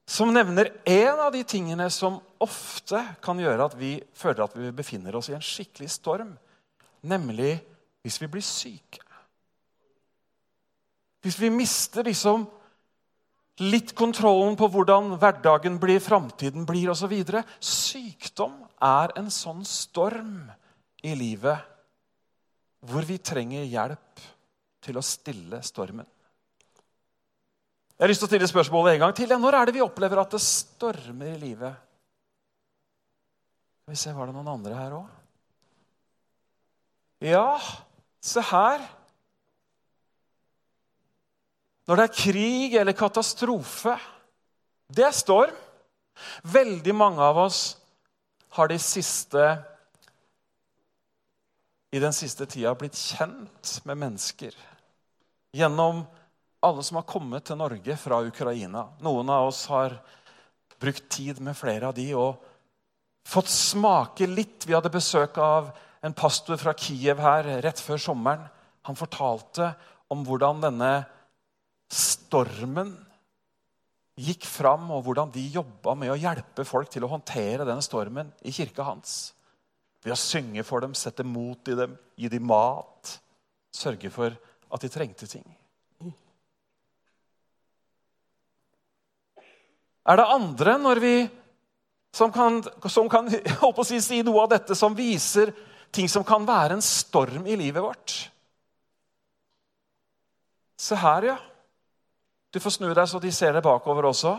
Som 0.10 0.32
nevner 0.34 0.72
en 0.90 1.20
av 1.22 1.34
de 1.36 1.44
tingene 1.46 1.86
som 1.94 2.18
ofte 2.42 2.98
kan 3.22 3.38
gjøre 3.38 3.68
at 3.70 3.76
vi 3.78 3.92
føler 4.18 4.42
at 4.48 4.56
vi 4.58 4.72
befinner 4.74 5.16
oss 5.20 5.30
i 5.30 5.36
en 5.38 5.44
skikkelig 5.46 5.90
storm, 5.94 6.32
nemlig 7.06 7.60
hvis 8.02 8.18
vi 8.24 8.30
blir 8.32 8.46
syke. 8.46 9.04
Hvis 11.22 11.38
vi 11.38 11.52
mister 11.54 12.08
liksom 12.08 12.48
litt 13.60 13.94
kontrollen 13.94 14.56
på 14.58 14.70
hvordan 14.72 15.18
hverdagen 15.20 15.78
blir, 15.82 16.00
framtiden 16.02 16.66
blir 16.66 16.90
osv. 16.94 17.14
Sykdom 17.60 18.56
er 18.82 19.14
en 19.20 19.30
sånn 19.30 19.66
storm 19.68 20.48
i 21.04 21.14
livet 21.20 21.68
hvor 22.88 23.06
vi 23.06 23.20
trenger 23.20 23.68
hjelp 23.68 24.24
til 24.82 24.98
å 24.98 25.04
stille 25.04 25.60
stormen. 25.68 26.08
Jeg 28.00 28.06
har 28.06 28.12
lyst 28.14 28.22
til 28.24 28.30
å 28.30 28.32
stille 28.32 28.48
spørsmålet 28.48 28.94
en 28.94 29.02
gang 29.02 29.12
til. 29.12 29.32
Når 29.36 29.56
er 29.58 29.68
det 29.68 29.74
vi 29.76 29.84
opplever 29.84 30.22
at 30.22 30.32
det 30.32 30.40
stormer 30.40 31.34
i 31.34 31.40
livet? 31.42 31.80
Skal 33.84 33.92
vi 33.92 33.98
se, 34.00 34.14
Var 34.16 34.30
det 34.30 34.36
noen 34.38 34.52
andre 34.54 34.78
her 34.78 34.94
òg? 34.96 35.10
Ja, 37.28 37.60
se 38.24 38.40
her. 38.54 38.86
Når 41.92 42.00
det 42.00 42.06
er 42.06 42.16
krig 42.22 42.78
eller 42.80 42.96
katastrofe. 42.96 43.98
Det 44.88 45.04
er 45.04 45.20
storm. 45.20 45.58
Veldig 46.48 46.96
mange 46.96 47.20
av 47.20 47.42
oss 47.44 47.60
har 48.56 48.72
de 48.72 48.80
siste 48.80 49.44
i 51.92 52.00
den 52.00 52.16
siste 52.16 52.48
tida 52.48 52.72
blitt 52.80 52.96
kjent 52.96 53.76
med 53.84 54.00
mennesker 54.06 54.56
gjennom 55.52 56.06
alle 56.66 56.84
som 56.84 57.00
har 57.00 57.08
kommet 57.08 57.46
til 57.48 57.60
Norge 57.60 57.96
fra 58.00 58.22
Ukraina. 58.26 58.88
Noen 59.04 59.32
av 59.32 59.50
oss 59.50 59.66
har 59.72 59.96
brukt 60.80 61.10
tid 61.12 61.40
med 61.44 61.58
flere 61.58 61.90
av 61.90 61.96
de 61.96 62.08
og 62.18 62.40
fått 63.28 63.52
smake 63.52 64.28
litt. 64.28 64.68
Vi 64.68 64.76
hadde 64.76 64.92
besøk 64.92 65.38
av 65.44 65.72
en 66.04 66.16
pastor 66.16 66.60
fra 66.60 66.74
Kiev 66.78 67.20
her 67.24 67.48
rett 67.64 67.80
før 67.84 68.02
sommeren. 68.02 68.48
Han 68.88 68.98
fortalte 69.00 69.74
om 70.12 70.24
hvordan 70.26 70.64
denne 70.64 70.94
stormen 71.90 72.96
gikk 74.20 74.44
fram, 74.50 74.90
og 74.92 75.06
hvordan 75.06 75.32
de 75.32 75.46
jobba 75.54 75.94
med 75.96 76.12
å 76.12 76.20
hjelpe 76.20 76.66
folk 76.68 76.90
til 76.92 77.06
å 77.06 77.12
håndtere 77.12 77.68
denne 77.68 77.84
stormen 77.86 78.34
i 78.44 78.52
kirka 78.52 78.84
hans. 78.84 79.32
Ved 80.04 80.16
å 80.16 80.20
synge 80.20 80.64
for 80.68 80.84
dem, 80.84 80.96
sette 80.96 81.24
mot 81.28 81.72
i 81.72 81.76
dem, 81.76 81.96
gi 82.20 82.32
dem 82.32 82.48
mat, 82.48 83.16
sørge 83.72 84.12
for 84.12 84.36
at 84.70 84.84
de 84.84 84.92
trengte 84.92 85.28
ting. 85.28 85.46
Er 90.10 90.18
det 90.18 90.32
andre 90.34 90.78
når 90.82 91.02
vi, 91.04 91.16
som 92.16 92.32
kan, 92.34 92.64
som 92.90 93.10
kan 93.12 93.30
si, 93.90 94.00
si 94.02 94.22
noe 94.26 94.46
av 94.46 94.54
dette 94.56 94.78
som 94.78 94.98
viser 94.98 95.54
ting 95.94 96.10
som 96.10 96.26
kan 96.26 96.46
være 96.48 96.78
en 96.78 96.86
storm 96.86 97.46
i 97.46 97.58
livet 97.60 97.84
vårt? 97.84 98.16
Se 100.80 100.98
her, 100.98 101.34
ja. 101.34 101.38
Du 102.50 102.58
får 102.62 102.80
snu 102.80 102.88
deg 102.90 103.06
så 103.10 103.22
de 103.22 103.32
ser 103.36 103.54
deg 103.54 103.66
bakover 103.66 104.08
også. 104.10 104.34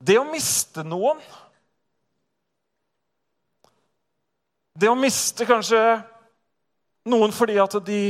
Det 0.00 0.16
å 0.20 0.28
miste 0.28 0.84
noen 0.84 1.20
Det 4.76 4.90
å 4.92 4.96
miste 4.98 5.46
kanskje 5.48 5.78
noen 7.08 7.32
fordi 7.32 7.54
at 7.62 7.78
de 7.86 8.00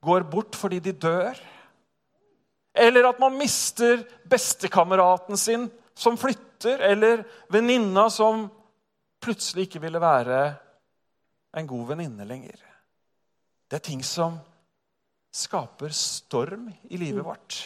går 0.00 0.24
bort 0.32 0.56
fordi 0.56 0.78
de 0.80 0.94
dør. 0.96 1.36
Eller 2.74 3.08
at 3.08 3.18
man 3.18 3.36
mister 3.38 4.04
bestekameraten 4.30 5.36
sin 5.36 5.68
som 5.94 6.16
flytter, 6.18 6.78
eller 6.78 7.24
venninna 7.52 8.06
som 8.10 8.46
plutselig 9.20 9.66
ikke 9.68 9.82
ville 9.82 10.00
være 10.00 10.38
en 11.56 11.66
god 11.66 11.90
venninne 11.92 12.24
lenger. 12.24 12.56
Det 13.70 13.80
er 13.80 13.84
ting 13.90 14.02
som 14.06 14.38
skaper 15.34 15.92
storm 15.94 16.70
i 16.90 16.98
livet 16.98 17.24
vårt. 17.26 17.60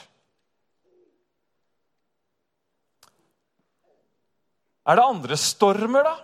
Er 4.85 4.99
det 4.99 5.05
andre 5.09 5.37
stormer, 5.41 6.05
da? 6.05 6.15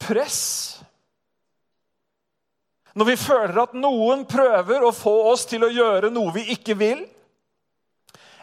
Press. 0.00 0.71
Når 2.94 3.08
vi 3.08 3.16
føler 3.16 3.58
at 3.62 3.74
noen 3.78 4.26
prøver 4.28 4.84
å 4.84 4.92
få 4.92 5.14
oss 5.30 5.46
til 5.48 5.64
å 5.64 5.72
gjøre 5.72 6.10
noe 6.12 6.32
vi 6.34 6.44
ikke 6.52 6.76
vil. 6.76 7.02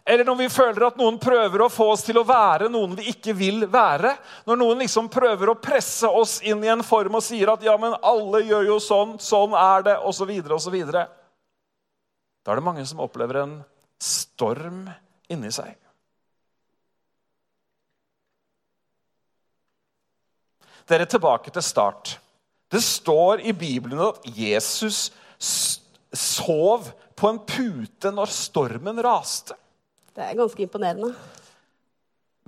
Eller 0.10 0.26
når 0.26 0.40
vi 0.40 0.48
føler 0.50 0.88
at 0.88 0.98
noen 0.98 1.20
prøver 1.22 1.62
å 1.62 1.70
få 1.70 1.92
oss 1.94 2.02
til 2.08 2.18
å 2.18 2.26
være 2.26 2.70
noen 2.72 2.96
vi 2.98 3.12
ikke 3.12 3.36
vil 3.38 3.68
være. 3.70 4.16
Når 4.50 4.58
noen 4.58 4.82
liksom 4.82 5.10
prøver 5.14 5.52
å 5.52 5.60
presse 5.62 6.10
oss 6.10 6.40
inn 6.42 6.64
i 6.66 6.72
en 6.74 6.82
form 6.86 7.20
og 7.20 7.26
sier 7.26 7.52
at 7.54 7.66
ja, 7.66 7.76
men 7.78 7.94
alle 8.02 8.42
gjør 8.48 8.72
jo 8.72 8.78
sånn, 8.82 9.20
sånn 9.22 9.54
er 9.54 9.86
det, 9.86 9.98
osv., 10.02 10.32
osv. 10.56 10.80
Da 10.90 11.06
er 12.50 12.58
det 12.58 12.66
mange 12.66 12.86
som 12.90 13.04
opplever 13.06 13.44
en 13.44 13.54
storm 14.02 14.88
inni 15.30 15.52
seg. 15.54 15.76
Dere 20.90 21.06
tilbake 21.06 21.54
til 21.54 21.62
start. 21.62 22.16
Det 22.70 22.82
står 22.86 23.42
i 23.50 23.54
Bibelen 23.58 24.02
at 24.04 24.26
Jesus 24.38 25.10
sov 26.14 26.90
på 27.18 27.30
en 27.30 27.40
pute 27.48 28.12
når 28.14 28.32
stormen 28.34 29.00
raste. 29.04 29.56
Det 30.16 30.26
er 30.26 30.38
ganske 30.38 30.64
imponerende. 30.64 31.14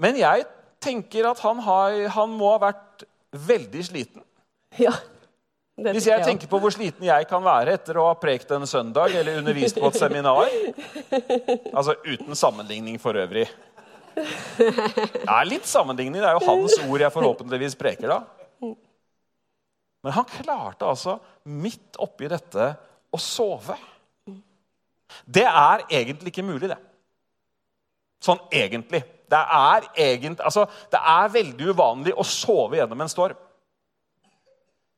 Men 0.01 0.17
jeg 0.19 0.45
tenker 0.81 1.29
at 1.29 1.39
han, 1.43 1.61
har, 1.65 1.97
han 2.15 2.35
må 2.35 2.51
ha 2.53 2.59
vært 2.69 3.05
veldig 3.31 3.85
sliten. 3.85 4.23
Ja, 4.79 4.93
Hvis 5.75 6.07
jeg 6.07 6.23
tenker 6.23 6.49
på 6.51 6.59
hvor 6.61 6.73
sliten 6.73 7.05
jeg 7.07 7.27
kan 7.29 7.43
være 7.43 7.75
etter 7.77 7.97
å 7.99 8.05
ha 8.09 8.15
prekt 8.19 8.51
en 8.53 8.67
søndag 8.69 9.15
eller 9.17 9.39
undervist 9.41 9.79
på 9.81 9.89
et 9.89 9.97
seminar 9.99 10.47
Altså 11.73 11.95
uten 12.05 12.37
sammenligning 12.37 12.99
for 13.01 13.17
øvrig. 13.17 13.47
Ja, 14.15 15.41
litt 15.47 15.67
sammenligning. 15.67 16.21
Det 16.21 16.29
er 16.29 16.37
jo 16.37 16.45
hans 16.45 16.77
ord 16.85 17.03
jeg 17.03 17.15
forhåpentligvis 17.15 17.77
preker 17.79 18.11
da. 18.11 18.19
Men 20.01 20.15
han 20.15 20.29
klarte 20.29 20.88
altså 20.88 21.17
midt 21.43 22.00
oppi 22.01 22.29
dette 22.31 22.72
å 23.12 23.20
sove. 23.22 23.77
Det 25.25 25.46
er 25.46 25.86
egentlig 25.89 26.31
ikke 26.34 26.46
mulig, 26.48 26.72
det. 26.72 26.79
Sånn 28.22 28.39
egentlig. 28.53 29.03
Det 29.31 29.39
er, 29.39 29.88
egentlig, 29.96 30.43
altså, 30.43 30.65
det 30.91 31.00
er 31.13 31.34
veldig 31.34 31.72
uvanlig 31.72 32.13
å 32.17 32.25
sove 32.27 32.79
gjennom 32.79 33.03
en 33.03 33.12
storm. 33.12 33.38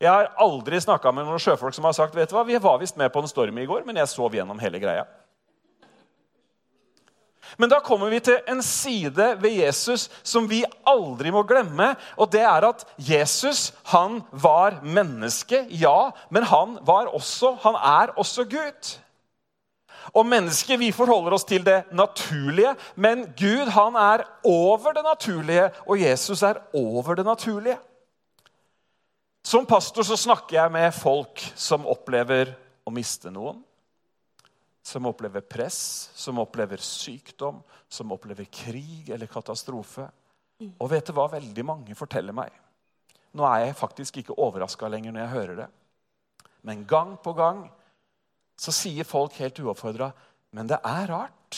Jeg 0.01 0.12
har 0.12 0.31
aldri 0.41 0.79
snakka 0.83 1.13
med 1.15 1.27
noen 1.27 1.39
sjøfolk 1.39 1.75
som 1.75 1.86
har 1.88 1.95
sagt 1.95 2.15
vet 2.17 2.31
du 2.31 2.36
hva, 2.36 2.43
vi 2.48 2.57
var 2.60 2.79
visst 2.81 2.98
med 3.00 3.12
på 3.13 3.22
en 3.24 3.29
storm 3.29 3.60
i 3.62 3.67
går, 3.69 3.86
men 3.88 4.01
jeg 4.01 4.12
sov 4.12 4.33
gjennom 4.36 4.60
hele 4.60 4.81
greia. 4.81 5.05
Men 7.57 7.69
da 7.69 7.79
kommer 7.83 8.10
vi 8.10 8.19
til 8.24 8.39
en 8.50 8.62
side 8.65 9.27
ved 9.41 9.57
Jesus 9.60 10.10
som 10.24 10.48
vi 10.50 10.63
aldri 10.89 11.31
må 11.33 11.43
glemme. 11.48 11.93
Og 12.17 12.31
det 12.33 12.41
er 12.41 12.67
at 12.69 12.86
Jesus 12.98 13.72
han 13.91 14.22
var 14.31 14.81
menneske, 14.83 15.65
ja, 15.69 16.12
men 16.29 16.48
han, 16.50 16.77
var 16.81 17.12
også, 17.13 17.55
han 17.63 17.77
er 17.77 18.13
også 18.17 18.48
Gud. 18.50 18.93
Og 20.12 20.27
mennesket, 20.27 20.79
vi 20.79 20.91
forholder 20.91 21.38
oss 21.38 21.45
til 21.48 21.63
det 21.65 21.83
naturlige, 21.95 22.75
men 22.95 23.24
Gud 23.39 23.72
han 23.72 23.95
er 23.95 24.25
over 24.43 24.91
det 24.98 25.03
naturlige, 25.05 25.69
og 25.88 26.01
Jesus 26.01 26.43
er 26.43 26.60
over 26.75 27.15
det 27.15 27.25
naturlige. 27.25 27.77
Som 29.43 29.65
pastor 29.67 30.03
så 30.07 30.17
snakker 30.19 30.57
jeg 30.62 30.72
med 30.72 30.91
folk 30.95 31.41
som 31.55 31.88
opplever 31.88 32.53
å 32.88 32.91
miste 32.95 33.31
noen. 33.31 33.60
Som 34.83 35.07
opplever 35.07 35.41
press, 35.47 36.11
som 36.13 36.41
opplever 36.43 36.81
sykdom, 36.83 37.61
som 37.87 38.11
opplever 38.11 38.49
krig 38.51 39.09
eller 39.13 39.31
katastrofe. 39.31 40.09
Og 40.77 40.89
vet 40.91 41.07
du 41.07 41.15
hva 41.15 41.29
veldig 41.31 41.65
mange 41.65 41.95
forteller 41.97 42.35
meg? 42.35 42.51
Nå 43.33 43.45
er 43.47 43.67
jeg 43.67 43.79
faktisk 43.79 44.19
ikke 44.21 44.37
overraska 44.37 44.89
lenger 44.91 45.15
når 45.15 45.23
jeg 45.23 45.33
hører 45.33 45.61
det. 45.63 45.69
Men 46.67 46.83
gang 46.87 47.15
på 47.23 47.33
gang 47.35 47.63
så 48.59 48.71
sier 48.75 49.07
folk 49.07 49.39
helt 49.41 49.57
uoppfordra 49.59 50.11
Men 50.53 50.67
det 50.69 50.77
er 50.85 51.07
rart. 51.09 51.57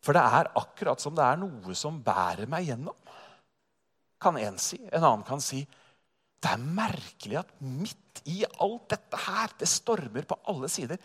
For 0.00 0.16
det 0.16 0.22
er 0.24 0.48
akkurat 0.56 1.02
som 1.02 1.12
det 1.12 1.26
er 1.26 1.36
noe 1.36 1.74
som 1.76 1.98
bærer 2.00 2.48
meg 2.48 2.70
gjennom. 2.70 2.96
Kan 4.20 4.38
én 4.40 4.56
si. 4.56 4.78
En 4.88 5.04
annen 5.04 5.26
kan 5.28 5.42
si 5.44 5.60
det 6.40 6.48
er 6.54 6.62
merkelig 6.64 7.36
at 7.42 7.50
midt 7.60 8.22
i 8.32 8.38
alt 8.64 8.86
dette 8.94 9.18
her, 9.26 9.52
det 9.60 9.68
stormer 9.68 10.24
på 10.24 10.38
alle 10.48 10.70
sider, 10.72 10.96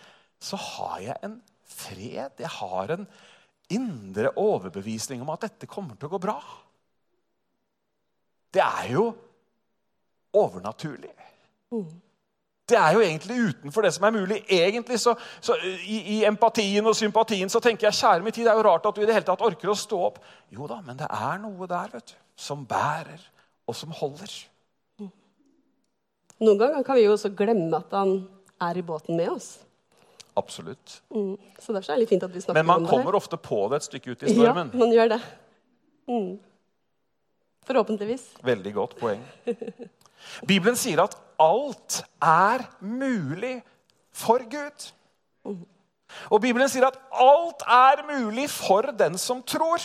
så 0.42 0.60
har 0.60 1.00
jeg 1.04 1.18
en 1.26 1.40
fred. 1.66 2.36
Jeg 2.40 2.52
har 2.60 2.96
en 2.96 3.08
indre 3.74 4.32
overbevisning 4.38 5.24
om 5.24 5.32
at 5.34 5.48
dette 5.48 5.70
kommer 5.70 5.98
til 5.98 6.10
å 6.10 6.16
gå 6.16 6.22
bra. 6.22 6.38
Det 8.56 8.64
er 8.64 8.92
jo 8.94 9.10
overnaturlig. 10.36 11.12
Det 12.66 12.78
er 12.80 12.96
jo 12.96 13.02
egentlig 13.04 13.36
utenfor 13.50 13.86
det 13.86 13.92
som 13.94 14.08
er 14.08 14.16
mulig. 14.16 14.40
Egentlig 14.50 14.98
så, 15.02 15.14
så 15.44 15.58
i, 15.62 16.00
i, 16.16 16.18
empatien 16.26 16.86
og 16.88 16.98
sympatien 16.98 17.52
så 17.52 17.62
tenker 17.62 17.90
jeg 17.90 18.00
kjære 18.00 18.26
min 18.26 18.34
tid, 18.34 18.48
det 18.48 18.54
er 18.54 18.58
jo 18.58 18.66
rart 18.66 18.88
at 18.90 18.96
du 18.96 19.04
i 19.04 19.08
det 19.08 19.14
hele 19.18 19.28
tatt 19.28 19.44
orker 19.46 19.70
å 19.70 19.78
stå 19.78 20.02
opp. 20.08 20.22
Jo 20.54 20.70
da, 20.70 20.80
men 20.86 20.98
det 20.98 21.10
er 21.10 21.42
noe 21.44 21.70
der 21.70 21.94
vet 21.94 22.16
du, 22.16 22.18
som 22.48 22.66
bærer, 22.70 23.22
og 23.70 23.78
som 23.78 23.94
holder. 23.96 24.34
Noen 26.42 26.60
ganger 26.60 26.84
kan 26.84 26.98
vi 26.98 27.06
jo 27.06 27.14
også 27.16 27.32
glemme 27.38 27.78
at 27.80 27.94
han 27.96 28.18
er 28.66 28.80
i 28.80 28.86
båten 28.86 29.16
med 29.20 29.36
oss. 29.36 29.54
Absolutt. 30.36 31.02
Mm. 31.16 31.38
Så 31.60 31.72
derfor 31.74 31.94
er 31.94 31.96
det 31.96 32.04
litt 32.04 32.10
fint 32.12 32.24
at 32.28 32.34
vi 32.34 32.42
snakker 32.44 32.60
Men 32.60 32.66
man 32.68 32.76
om 32.76 32.84
det. 32.84 32.90
her. 32.92 32.98
kommer 32.98 33.16
ofte 33.16 33.38
på 33.40 33.60
det 33.72 33.76
et 33.82 33.88
stykke 33.88 34.12
ut 34.12 34.24
i 34.24 34.34
stormen. 34.34 34.72
Ja, 34.74 34.80
man 34.82 34.92
gjør 34.92 35.14
det. 35.16 35.20
Mm. 36.12 36.34
Forhåpentligvis. 37.66 38.26
Veldig 38.46 38.74
godt 38.76 38.98
poeng. 39.00 39.22
Bibelen 40.48 40.76
sier 40.78 41.02
at 41.06 41.16
alt 41.42 42.02
er 42.22 42.66
mulig 42.82 43.56
for 44.16 44.44
Gud. 44.50 44.90
Og 46.30 46.42
Bibelen 46.44 46.70
sier 46.72 46.88
at 46.88 46.98
alt 47.12 47.64
er 47.68 48.04
mulig 48.08 48.50
for 48.54 48.92
den 48.98 49.18
som 49.18 49.42
tror. 49.44 49.82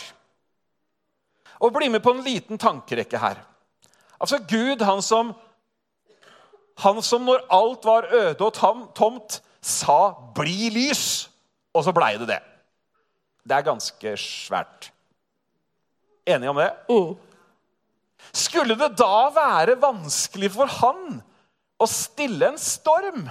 Og 1.61 1.73
bli 1.75 1.89
med 1.93 2.03
på 2.03 2.13
en 2.15 2.23
liten 2.25 2.57
tankerekke 2.61 3.17
her. 3.21 3.39
Altså 4.21 4.37
Gud, 4.49 4.81
han 4.85 5.01
som, 5.01 5.33
han 6.77 7.01
som 7.05 7.25
når 7.25 7.45
alt 7.53 7.85
var 7.85 8.07
øde 8.13 8.45
og 8.45 8.53
tomt, 8.93 9.41
sa 9.61 10.11
'bli 10.35 10.69
lys', 10.73 11.29
og 11.73 11.83
så 11.85 11.93
blei 11.93 12.17
det 12.17 12.27
det. 12.27 12.41
Det 13.47 13.57
er 13.57 13.65
ganske 13.65 14.17
svært. 14.17 14.91
Enige 16.27 16.49
om 16.49 16.59
det? 16.59 16.71
Skulle 18.33 18.75
det 18.77 18.97
da 18.99 19.29
være 19.33 19.79
vanskelig 19.81 20.51
for 20.53 20.65
han 20.65 21.21
å 21.81 21.87
stille 21.89 22.51
en 22.51 22.59
storm? 22.61 23.25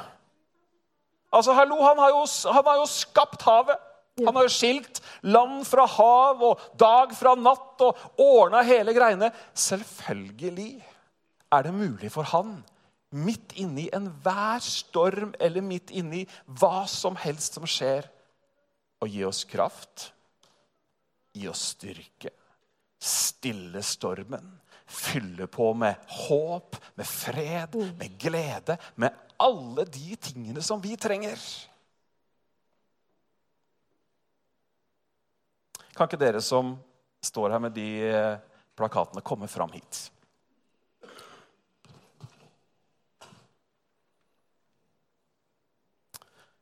Altså, 1.31 1.55
hallo, 1.55 1.79
han 1.83 1.99
har 1.99 2.11
jo, 2.11 2.25
han 2.51 2.67
har 2.67 2.81
jo 2.81 2.89
skapt 2.91 3.43
havet. 3.47 3.79
Han 4.21 4.37
har 4.37 4.45
jo 4.45 4.53
skilt 4.53 4.99
land 5.23 5.63
fra 5.65 5.87
hav 5.89 6.43
og 6.45 6.65
dag 6.79 7.15
fra 7.17 7.37
natt 7.39 7.81
og 7.87 8.21
ordna 8.21 8.61
hele 8.67 8.93
greiene. 8.93 9.31
Selvfølgelig 9.57 10.83
er 11.55 11.67
det 11.67 11.73
mulig 11.75 12.11
for 12.13 12.27
han, 12.35 12.59
midt 13.11 13.53
inni 13.59 13.89
enhver 13.93 14.63
storm 14.63 15.35
eller 15.41 15.65
midt 15.65 15.91
inni 15.91 16.25
hva 16.47 16.87
som 16.89 17.19
helst 17.19 17.59
som 17.59 17.67
skjer, 17.69 18.07
og 19.01 19.09
gi 19.09 19.25
oss 19.25 19.45
kraft, 19.49 20.11
gi 21.33 21.49
oss 21.49 21.71
styrke, 21.75 22.33
stille 23.01 23.83
stormen, 23.87 24.53
fylle 24.91 25.47
på 25.51 25.71
med 25.79 25.97
håp, 26.27 26.77
med 26.99 27.09
fred, 27.09 27.75
med 27.97 28.17
glede, 28.21 28.77
med 28.95 29.17
alle 29.41 29.87
de 29.89 30.17
tingene 30.21 30.63
som 30.63 30.83
vi 30.83 30.97
trenger. 31.01 31.41
Kan 35.97 36.09
ikke 36.09 36.21
dere 36.21 36.43
som 36.45 36.75
står 37.25 37.55
her 37.55 37.63
med 37.63 37.75
de 37.77 37.89
eh, 38.09 38.37
plakatene, 38.79 39.25
komme 39.25 39.49
fram 39.51 39.73
hit? 39.75 40.07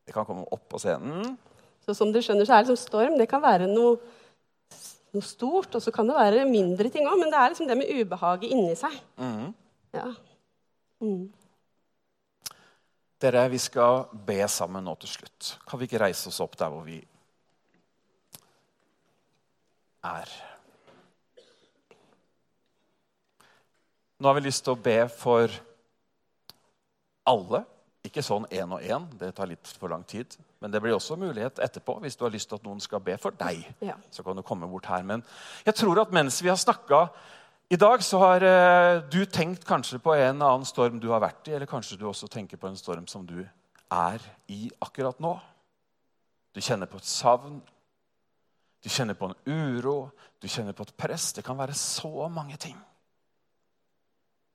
Vi 0.09 0.15
kan 0.17 0.25
komme 0.25 0.47
opp 0.49 0.65
på 0.73 0.81
scenen. 0.81 1.37
Så 1.85 1.95
som 1.97 2.13
du 2.13 2.21
skjønner, 2.25 2.49
så 2.49 2.57
er 2.57 2.65
liksom 2.65 2.81
storm 2.81 3.19
det 3.21 3.29
kan 3.29 3.43
være 3.45 3.69
noe, 3.69 3.99
noe 5.13 5.25
stort, 5.25 5.75
og 5.77 5.85
så 5.85 5.93
kan 5.93 6.09
det 6.09 6.17
være 6.17 6.49
mindre 6.49 6.89
ting 6.93 7.09
òg, 7.09 7.21
men 7.21 7.33
det 7.33 7.39
er 7.41 7.53
liksom 7.53 7.69
det 7.69 7.77
med 7.81 7.93
ubehaget 7.93 8.51
inni 8.53 8.75
seg. 8.77 8.97
Ja. 9.97 10.09
Dere, 13.19 13.45
vi 13.53 13.61
skal 13.61 14.05
be 14.29 14.41
sammen 14.49 14.85
nå 14.87 14.95
til 15.03 15.13
slutt. 15.17 15.55
Kan 15.69 15.81
vi 15.81 15.89
ikke 15.89 16.03
reise 16.05 16.29
oss 16.31 16.41
opp 16.45 16.57
der 16.61 16.73
hvor 16.73 16.85
vi 16.87 17.01
er? 20.09 20.37
Nå 24.19 24.29
har 24.29 24.39
vi 24.39 24.47
lyst 24.49 24.65
til 24.67 24.75
å 24.75 24.83
be 24.83 25.01
for 25.13 25.53
alle. 27.29 27.65
Ikke 28.09 28.25
sånn 28.25 28.47
én 28.55 28.71
og 28.73 28.81
én, 28.81 29.05
det 29.21 29.35
tar 29.37 29.51
litt 29.51 29.69
for 29.79 29.93
lang 29.93 30.05
tid. 30.09 30.37
Men 30.63 30.73
det 30.73 30.81
blir 30.83 30.97
også 30.97 31.19
mulighet 31.21 31.61
etterpå 31.63 31.99
hvis 32.03 32.17
du 32.17 32.25
har 32.25 32.33
lyst 32.33 32.49
til 32.49 32.59
at 32.59 32.65
noen 32.67 32.81
skal 32.81 33.03
be 33.05 33.19
for 33.21 33.37
deg. 33.37 33.67
Ja. 33.85 33.99
Så 34.11 34.25
kan 34.25 34.39
du 34.39 34.45
komme 34.47 34.69
bort 34.71 34.89
her. 34.89 35.05
Men 35.07 35.25
jeg 35.67 35.77
tror 35.77 36.01
at 36.03 36.15
mens 36.15 36.41
vi 36.43 36.51
har 36.51 36.59
snakka 36.61 37.07
i 37.69 37.77
dag, 37.77 38.01
så 38.03 38.19
har 38.23 38.45
eh, 38.49 39.03
du 39.13 39.21
tenkt 39.29 39.67
kanskje 39.69 40.01
på 40.01 40.15
en 40.17 40.41
annen 40.41 40.65
storm 40.65 40.97
du 41.03 41.11
har 41.13 41.21
vært 41.21 41.51
i, 41.51 41.57
eller 41.59 41.69
kanskje 41.69 41.99
du 42.01 42.07
også 42.09 42.31
tenker 42.33 42.57
på 42.57 42.71
en 42.71 42.79
storm 42.81 43.05
som 43.11 43.27
du 43.29 43.43
er 43.43 44.25
i 44.49 44.71
akkurat 44.81 45.21
nå. 45.21 45.35
Du 46.57 46.63
kjenner 46.65 46.89
på 46.89 46.97
et 46.97 47.09
savn, 47.09 47.59
du 48.81 48.89
kjenner 48.89 49.19
på 49.19 49.29
en 49.29 49.37
uro, 49.45 49.99
du 50.41 50.49
kjenner 50.49 50.73
på 50.73 50.87
et 50.87 50.97
press. 50.97 51.35
Det 51.37 51.45
kan 51.45 51.59
være 51.59 51.77
så 51.77 52.31
mange 52.33 52.57
ting. 52.57 52.79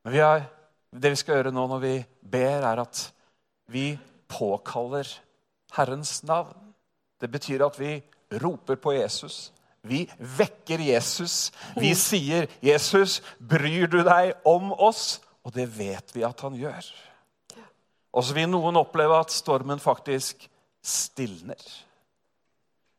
Men 0.03 0.15
vi 0.15 0.23
har, 0.23 0.47
det 0.89 1.13
vi 1.13 1.19
skal 1.21 1.37
gjøre 1.37 1.53
nå 1.53 1.67
når 1.69 1.83
vi 1.85 1.93
ber, 2.33 2.65
er 2.65 2.81
at 2.81 3.03
vi 3.65 3.97
påkaller 4.27 5.07
Herrens 5.73 6.23
navn. 6.23 6.73
Det 7.19 7.27
betyr 7.31 7.65
at 7.65 7.79
vi 7.79 8.01
roper 8.41 8.75
på 8.75 8.93
Jesus. 8.93 9.51
Vi 9.83 10.05
vekker 10.17 10.79
Jesus. 10.79 11.51
Vi 11.75 11.93
sier, 11.95 12.47
'Jesus, 12.61 13.21
bryr 13.39 13.87
du 13.87 14.03
deg 14.03 14.33
om 14.45 14.71
oss?' 14.71 15.19
Og 15.43 15.51
det 15.51 15.67
vet 15.77 16.15
vi 16.15 16.23
at 16.23 16.39
han 16.41 16.55
gjør. 16.55 16.85
Og 18.13 18.23
så 18.23 18.33
vil 18.33 18.47
noen 18.47 18.77
oppleve 18.79 19.17
at 19.19 19.33
stormen 19.33 19.79
faktisk 19.79 20.47
stilner. 20.83 21.59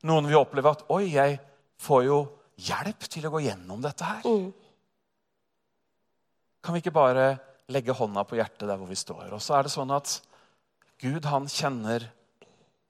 Noen 0.04 0.28
vil 0.28 0.36
oppleve 0.36 0.70
at 0.70 0.84
'oi, 0.90 1.14
jeg 1.14 1.40
får 1.80 2.04
jo 2.04 2.18
hjelp 2.56 3.08
til 3.08 3.26
å 3.26 3.32
gå 3.32 3.40
gjennom 3.46 3.80
dette 3.80 4.04
her'. 4.04 4.52
Kan 6.62 6.74
vi 6.74 6.80
ikke 6.80 6.90
bare 6.90 7.38
legge 7.68 7.92
hånda 7.92 8.24
på 8.24 8.36
hjertet 8.36 8.68
der 8.68 8.76
hvor 8.76 8.88
vi 8.88 8.96
står? 8.96 9.32
Og 9.32 9.40
så 9.40 9.56
er 9.56 9.62
det 9.62 9.72
sånn 9.72 9.90
at 9.90 10.20
Gud, 11.02 11.24
han 11.24 11.48
kjenner 11.50 12.06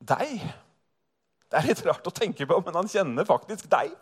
deg. 0.05 0.43
Det 1.51 1.61
er 1.61 1.69
litt 1.69 1.85
rart 1.87 2.07
å 2.07 2.13
tenke 2.15 2.47
på, 2.51 2.59
men 2.67 2.77
han 2.77 2.91
kjenner 2.91 3.27
faktisk 3.29 3.69
deg. 3.71 3.93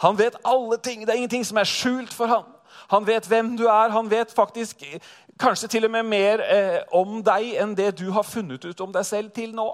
Han 0.00 0.16
vet 0.16 0.38
alle 0.48 0.78
ting. 0.80 1.04
Det 1.04 1.14
er 1.14 1.20
ingenting 1.22 1.44
som 1.44 1.60
er 1.60 1.68
skjult 1.68 2.12
for 2.16 2.30
han. 2.30 2.48
Han 2.92 3.06
vet 3.06 3.26
hvem 3.28 3.54
du 3.58 3.66
er. 3.68 3.92
Han 3.92 4.10
vet 4.10 4.32
faktisk 4.32 4.84
kanskje 5.40 5.68
til 5.68 5.88
og 5.88 5.94
med 5.94 6.06
mer 6.08 6.42
eh, 6.44 6.80
om 6.96 7.20
deg 7.24 7.54
enn 7.60 7.74
det 7.76 7.92
du 8.00 8.10
har 8.14 8.26
funnet 8.28 8.64
ut 8.64 8.80
om 8.80 8.92
deg 8.92 9.06
selv 9.08 9.32
til 9.36 9.54
nå. 9.56 9.68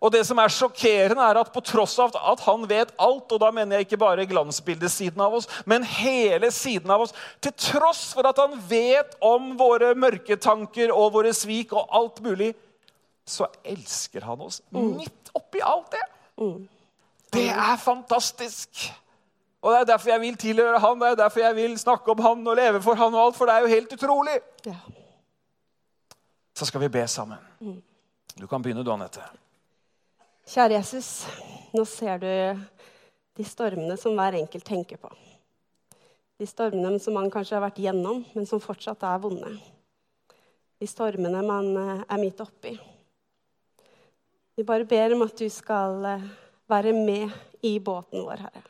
Og 0.00 0.12
det 0.12 0.22
som 0.28 0.38
er 0.42 0.52
sjokkerende, 0.52 1.24
er 1.24 1.40
at 1.40 1.52
på 1.54 1.62
tross 1.64 1.94
av 2.02 2.16
at 2.16 2.42
han 2.44 2.66
vet 2.68 2.92
alt, 3.00 3.32
og 3.32 3.40
da 3.40 3.48
mener 3.54 3.78
jeg 3.78 3.86
ikke 3.86 4.00
bare 4.02 4.26
glansbildesiden 4.28 5.22
av 5.24 5.38
oss, 5.38 5.48
men 5.64 5.86
hele 5.88 6.50
siden 6.52 6.90
av 6.92 7.06
oss, 7.06 7.14
til 7.40 7.54
tross 7.56 8.10
for 8.16 8.28
at 8.28 8.38
han 8.42 8.58
vet 8.68 9.16
om 9.24 9.54
våre 9.58 9.94
mørketanker 9.96 10.92
og 10.92 11.14
våre 11.16 11.32
svik 11.36 11.72
og 11.72 11.88
alt 11.96 12.20
mulig, 12.24 12.52
så 13.26 13.48
elsker 13.66 14.22
han 14.22 14.44
oss 14.44 14.60
midt 14.70 15.32
oppi 15.34 15.62
alt 15.64 15.90
det. 15.96 16.04
Det 17.34 17.48
er 17.50 17.76
fantastisk. 17.82 18.86
Og 19.64 19.72
Det 19.72 19.78
er 19.80 19.88
derfor 19.88 20.12
jeg 20.12 20.20
vil 20.22 20.36
tilhøre 20.38 20.78
han, 20.78 21.00
det 21.00 21.08
er 21.08 21.18
derfor 21.24 21.40
jeg 21.42 21.56
vil 21.56 21.78
snakke 21.80 22.12
om 22.12 22.20
han 22.22 22.46
og 22.46 22.56
leve 22.56 22.82
for 22.84 22.94
han 22.94 23.14
og 23.16 23.24
alt, 23.24 23.36
for 23.36 23.48
det 23.48 23.56
er 23.56 23.64
jo 23.64 23.72
helt 23.72 23.96
utrolig. 23.96 24.36
Ja. 24.68 24.76
Så 26.54 26.68
skal 26.68 26.80
vi 26.84 26.88
be 26.88 27.02
sammen. 27.08 27.40
Du 28.40 28.46
kan 28.46 28.62
begynne, 28.62 28.84
du, 28.84 28.92
Anette. 28.92 29.24
Kjære 30.46 30.76
Jesus, 30.76 31.06
nå 31.74 31.82
ser 31.90 32.20
du 32.22 32.28
de 33.34 33.44
stormene 33.44 33.96
som 33.98 34.14
hver 34.14 34.36
enkelt 34.38 34.62
tenker 34.62 34.98
på. 35.02 35.08
De 36.38 36.46
stormene 36.46 37.00
som 37.02 37.16
man 37.18 37.32
kanskje 37.34 37.56
har 37.56 37.64
vært 37.64 37.80
gjennom, 37.82 38.20
men 38.30 38.44
som 38.46 38.62
fortsatt 38.62 39.02
er 39.02 39.18
vonde. 39.24 39.56
de 40.78 40.86
stormene 40.86 41.40
man 41.42 41.66
eh, 41.80 42.04
er 42.06 42.20
midt 42.20 42.40
oppi. 42.44 42.76
Vi 44.54 44.62
bare 44.62 44.84
ber 44.84 45.14
om 45.16 45.24
at 45.24 45.34
du 45.34 45.48
skal 45.50 46.04
eh, 46.04 46.28
være 46.68 46.92
med 46.92 47.32
i 47.66 47.78
båten 47.80 48.22
vår, 48.22 48.44
Herre. 48.44 48.62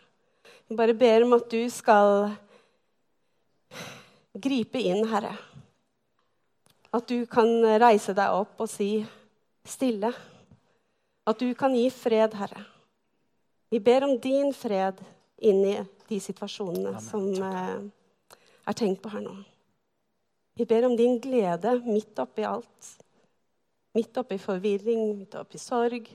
Vi 0.69 0.77
bare 0.79 0.95
ber 0.95 1.27
om 1.27 1.35
at 1.37 1.51
du 1.51 1.61
skal 1.69 2.31
gripe 4.33 4.81
inn, 4.81 5.05
Herre. 5.11 5.35
At 6.95 7.05
du 7.11 7.27
kan 7.27 7.53
reise 7.83 8.17
deg 8.17 8.33
opp 8.33 8.65
og 8.65 8.71
si 8.71 9.05
stille. 9.67 10.15
At 11.27 11.39
du 11.43 11.49
kan 11.59 11.75
gi 11.75 11.89
fred, 11.91 12.35
Herre. 12.39 12.63
Vi 13.71 13.81
ber 13.83 14.05
om 14.07 14.15
din 14.23 14.53
fred 14.55 15.01
inn 15.43 15.65
i 15.67 15.75
de 16.07 16.21
situasjonene 16.23 16.93
Amen. 16.95 17.03
som 17.03 17.27
eh, 17.43 18.39
er 18.67 18.79
tenkt 18.79 19.03
på 19.03 19.11
her 19.11 19.25
nå. 19.25 19.35
Vi 20.57 20.65
ber 20.65 20.87
om 20.87 20.95
din 20.97 21.19
glede 21.21 21.75
midt 21.85 22.19
oppi 22.23 22.47
alt. 22.47 22.93
Midt 23.97 24.17
oppi 24.23 24.39
forvirring, 24.39 25.19
midt 25.19 25.35
oppi 25.37 25.59
sorg. 25.59 26.09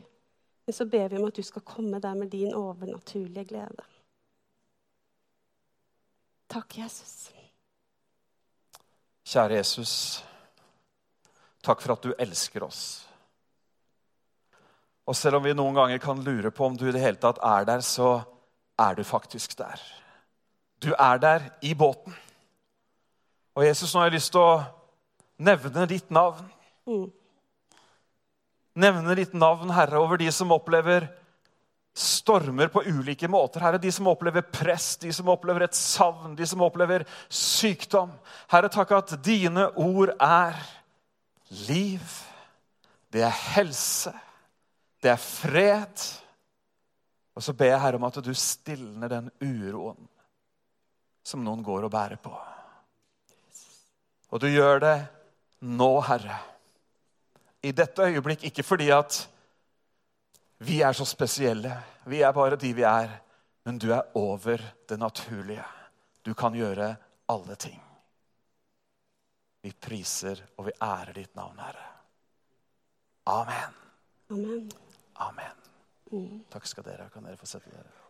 Men 0.65 0.73
så 0.73 0.85
ber 0.85 1.11
vi 1.11 1.19
om 1.19 1.27
at 1.27 1.35
du 1.35 1.43
skal 1.43 1.65
komme 1.67 1.99
der 1.99 2.15
med 2.15 2.31
din 2.31 2.53
overnaturlige 2.55 3.45
glede. 3.51 3.85
Takk, 6.51 6.77
Jesus. 6.77 7.31
Kjære 9.31 9.61
Jesus, 9.61 9.93
takk 11.63 11.79
for 11.79 11.93
at 11.93 12.03
du 12.03 12.11
elsker 12.19 12.65
oss. 12.65 13.10
Og 15.11 15.15
selv 15.19 15.41
om 15.41 15.43
vi 15.43 15.51
noen 15.51 15.75
ganger 15.75 15.99
kan 15.99 16.21
lure 16.23 16.53
på 16.55 16.69
om 16.69 16.75
du 16.79 16.85
i 16.87 16.93
det 16.95 17.01
hele 17.03 17.19
tatt 17.19 17.41
er 17.43 17.65
der, 17.67 17.81
så 17.83 18.21
er 18.79 18.95
du 18.95 19.03
faktisk 19.03 19.57
der. 19.59 19.81
Du 20.79 20.93
er 20.95 21.19
der 21.19 21.49
i 21.61 21.73
båten. 21.75 22.15
Og 23.59 23.65
Jesus, 23.65 23.91
nå 23.91 23.99
har 23.99 24.07
jeg 24.07 24.21
lyst 24.21 24.31
til 24.31 24.39
å 24.39 24.61
nevne 25.43 25.83
ditt 25.91 26.07
navn. 26.15 26.47
Mm. 26.87 27.09
Nevne 28.79 29.17
ditt 29.19 29.35
navn, 29.35 29.75
Herre, 29.75 29.99
over 29.99 30.21
de 30.21 30.31
som 30.31 30.55
opplever 30.55 31.09
stormer 31.91 32.71
på 32.71 32.85
ulike 32.87 33.27
måter. 33.27 33.67
Herre, 33.67 33.83
de 33.83 33.91
som 33.91 34.07
opplever 34.07 34.47
press, 34.47 34.93
de 35.03 35.11
som 35.11 35.27
opplever 35.35 35.67
et 35.67 35.75
savn, 35.75 36.39
de 36.39 36.47
som 36.47 36.63
opplever 36.63 37.03
sykdom. 37.27 38.15
Herre, 38.55 38.71
takk 38.71 38.95
at 38.95 39.17
dine 39.27 39.67
ord 39.75 40.15
er 40.15 40.55
liv, 41.67 42.19
det 43.11 43.27
er 43.27 43.41
helse, 43.51 44.15
det 45.01 45.11
er 45.13 45.21
fred. 45.21 46.03
Og 47.35 47.43
så 47.43 47.55
ber 47.57 47.73
jeg 47.73 47.81
Herre 47.81 47.99
om 47.99 48.07
at 48.07 48.19
du 48.23 48.33
stilner 48.37 49.11
den 49.11 49.29
uroen 49.41 50.09
som 51.25 51.43
noen 51.45 51.63
går 51.65 51.85
og 51.87 51.93
bærer 51.93 52.19
på. 52.21 52.33
Og 54.31 54.41
du 54.41 54.47
gjør 54.49 54.81
det 54.83 54.97
nå, 55.67 55.91
Herre. 56.07 56.39
I 57.61 57.73
dette 57.77 58.07
øyeblikk, 58.07 58.47
ikke 58.49 58.65
fordi 58.65 58.89
at 58.95 59.19
vi 60.65 60.81
er 60.85 60.93
så 60.97 61.05
spesielle. 61.05 61.73
Vi 62.09 62.21
er 62.21 62.33
bare 62.33 62.57
de 62.57 62.73
vi 62.73 62.85
er. 62.87 63.13
Men 63.65 63.77
du 63.77 63.91
er 63.93 64.17
over 64.17 64.61
det 64.89 64.97
naturlige. 64.99 65.65
Du 66.25 66.33
kan 66.33 66.53
gjøre 66.53 66.95
alle 67.29 67.55
ting. 67.55 67.81
Vi 69.61 69.73
priser 69.77 70.41
og 70.57 70.65
vi 70.69 70.77
ærer 70.81 71.13
ditt 71.13 71.35
navn, 71.37 71.59
Herre. 71.61 71.89
Amen. 73.29 73.77
Amen. 74.31 74.71
Amen. 75.21 76.41
Takk 76.51 76.65
skal 76.67 76.87
dere 76.87 77.07
ha. 77.07 77.11
Kan 77.13 77.27
dere 77.27 77.39
få 77.39 77.47
sette 77.49 77.71
dere. 77.71 78.00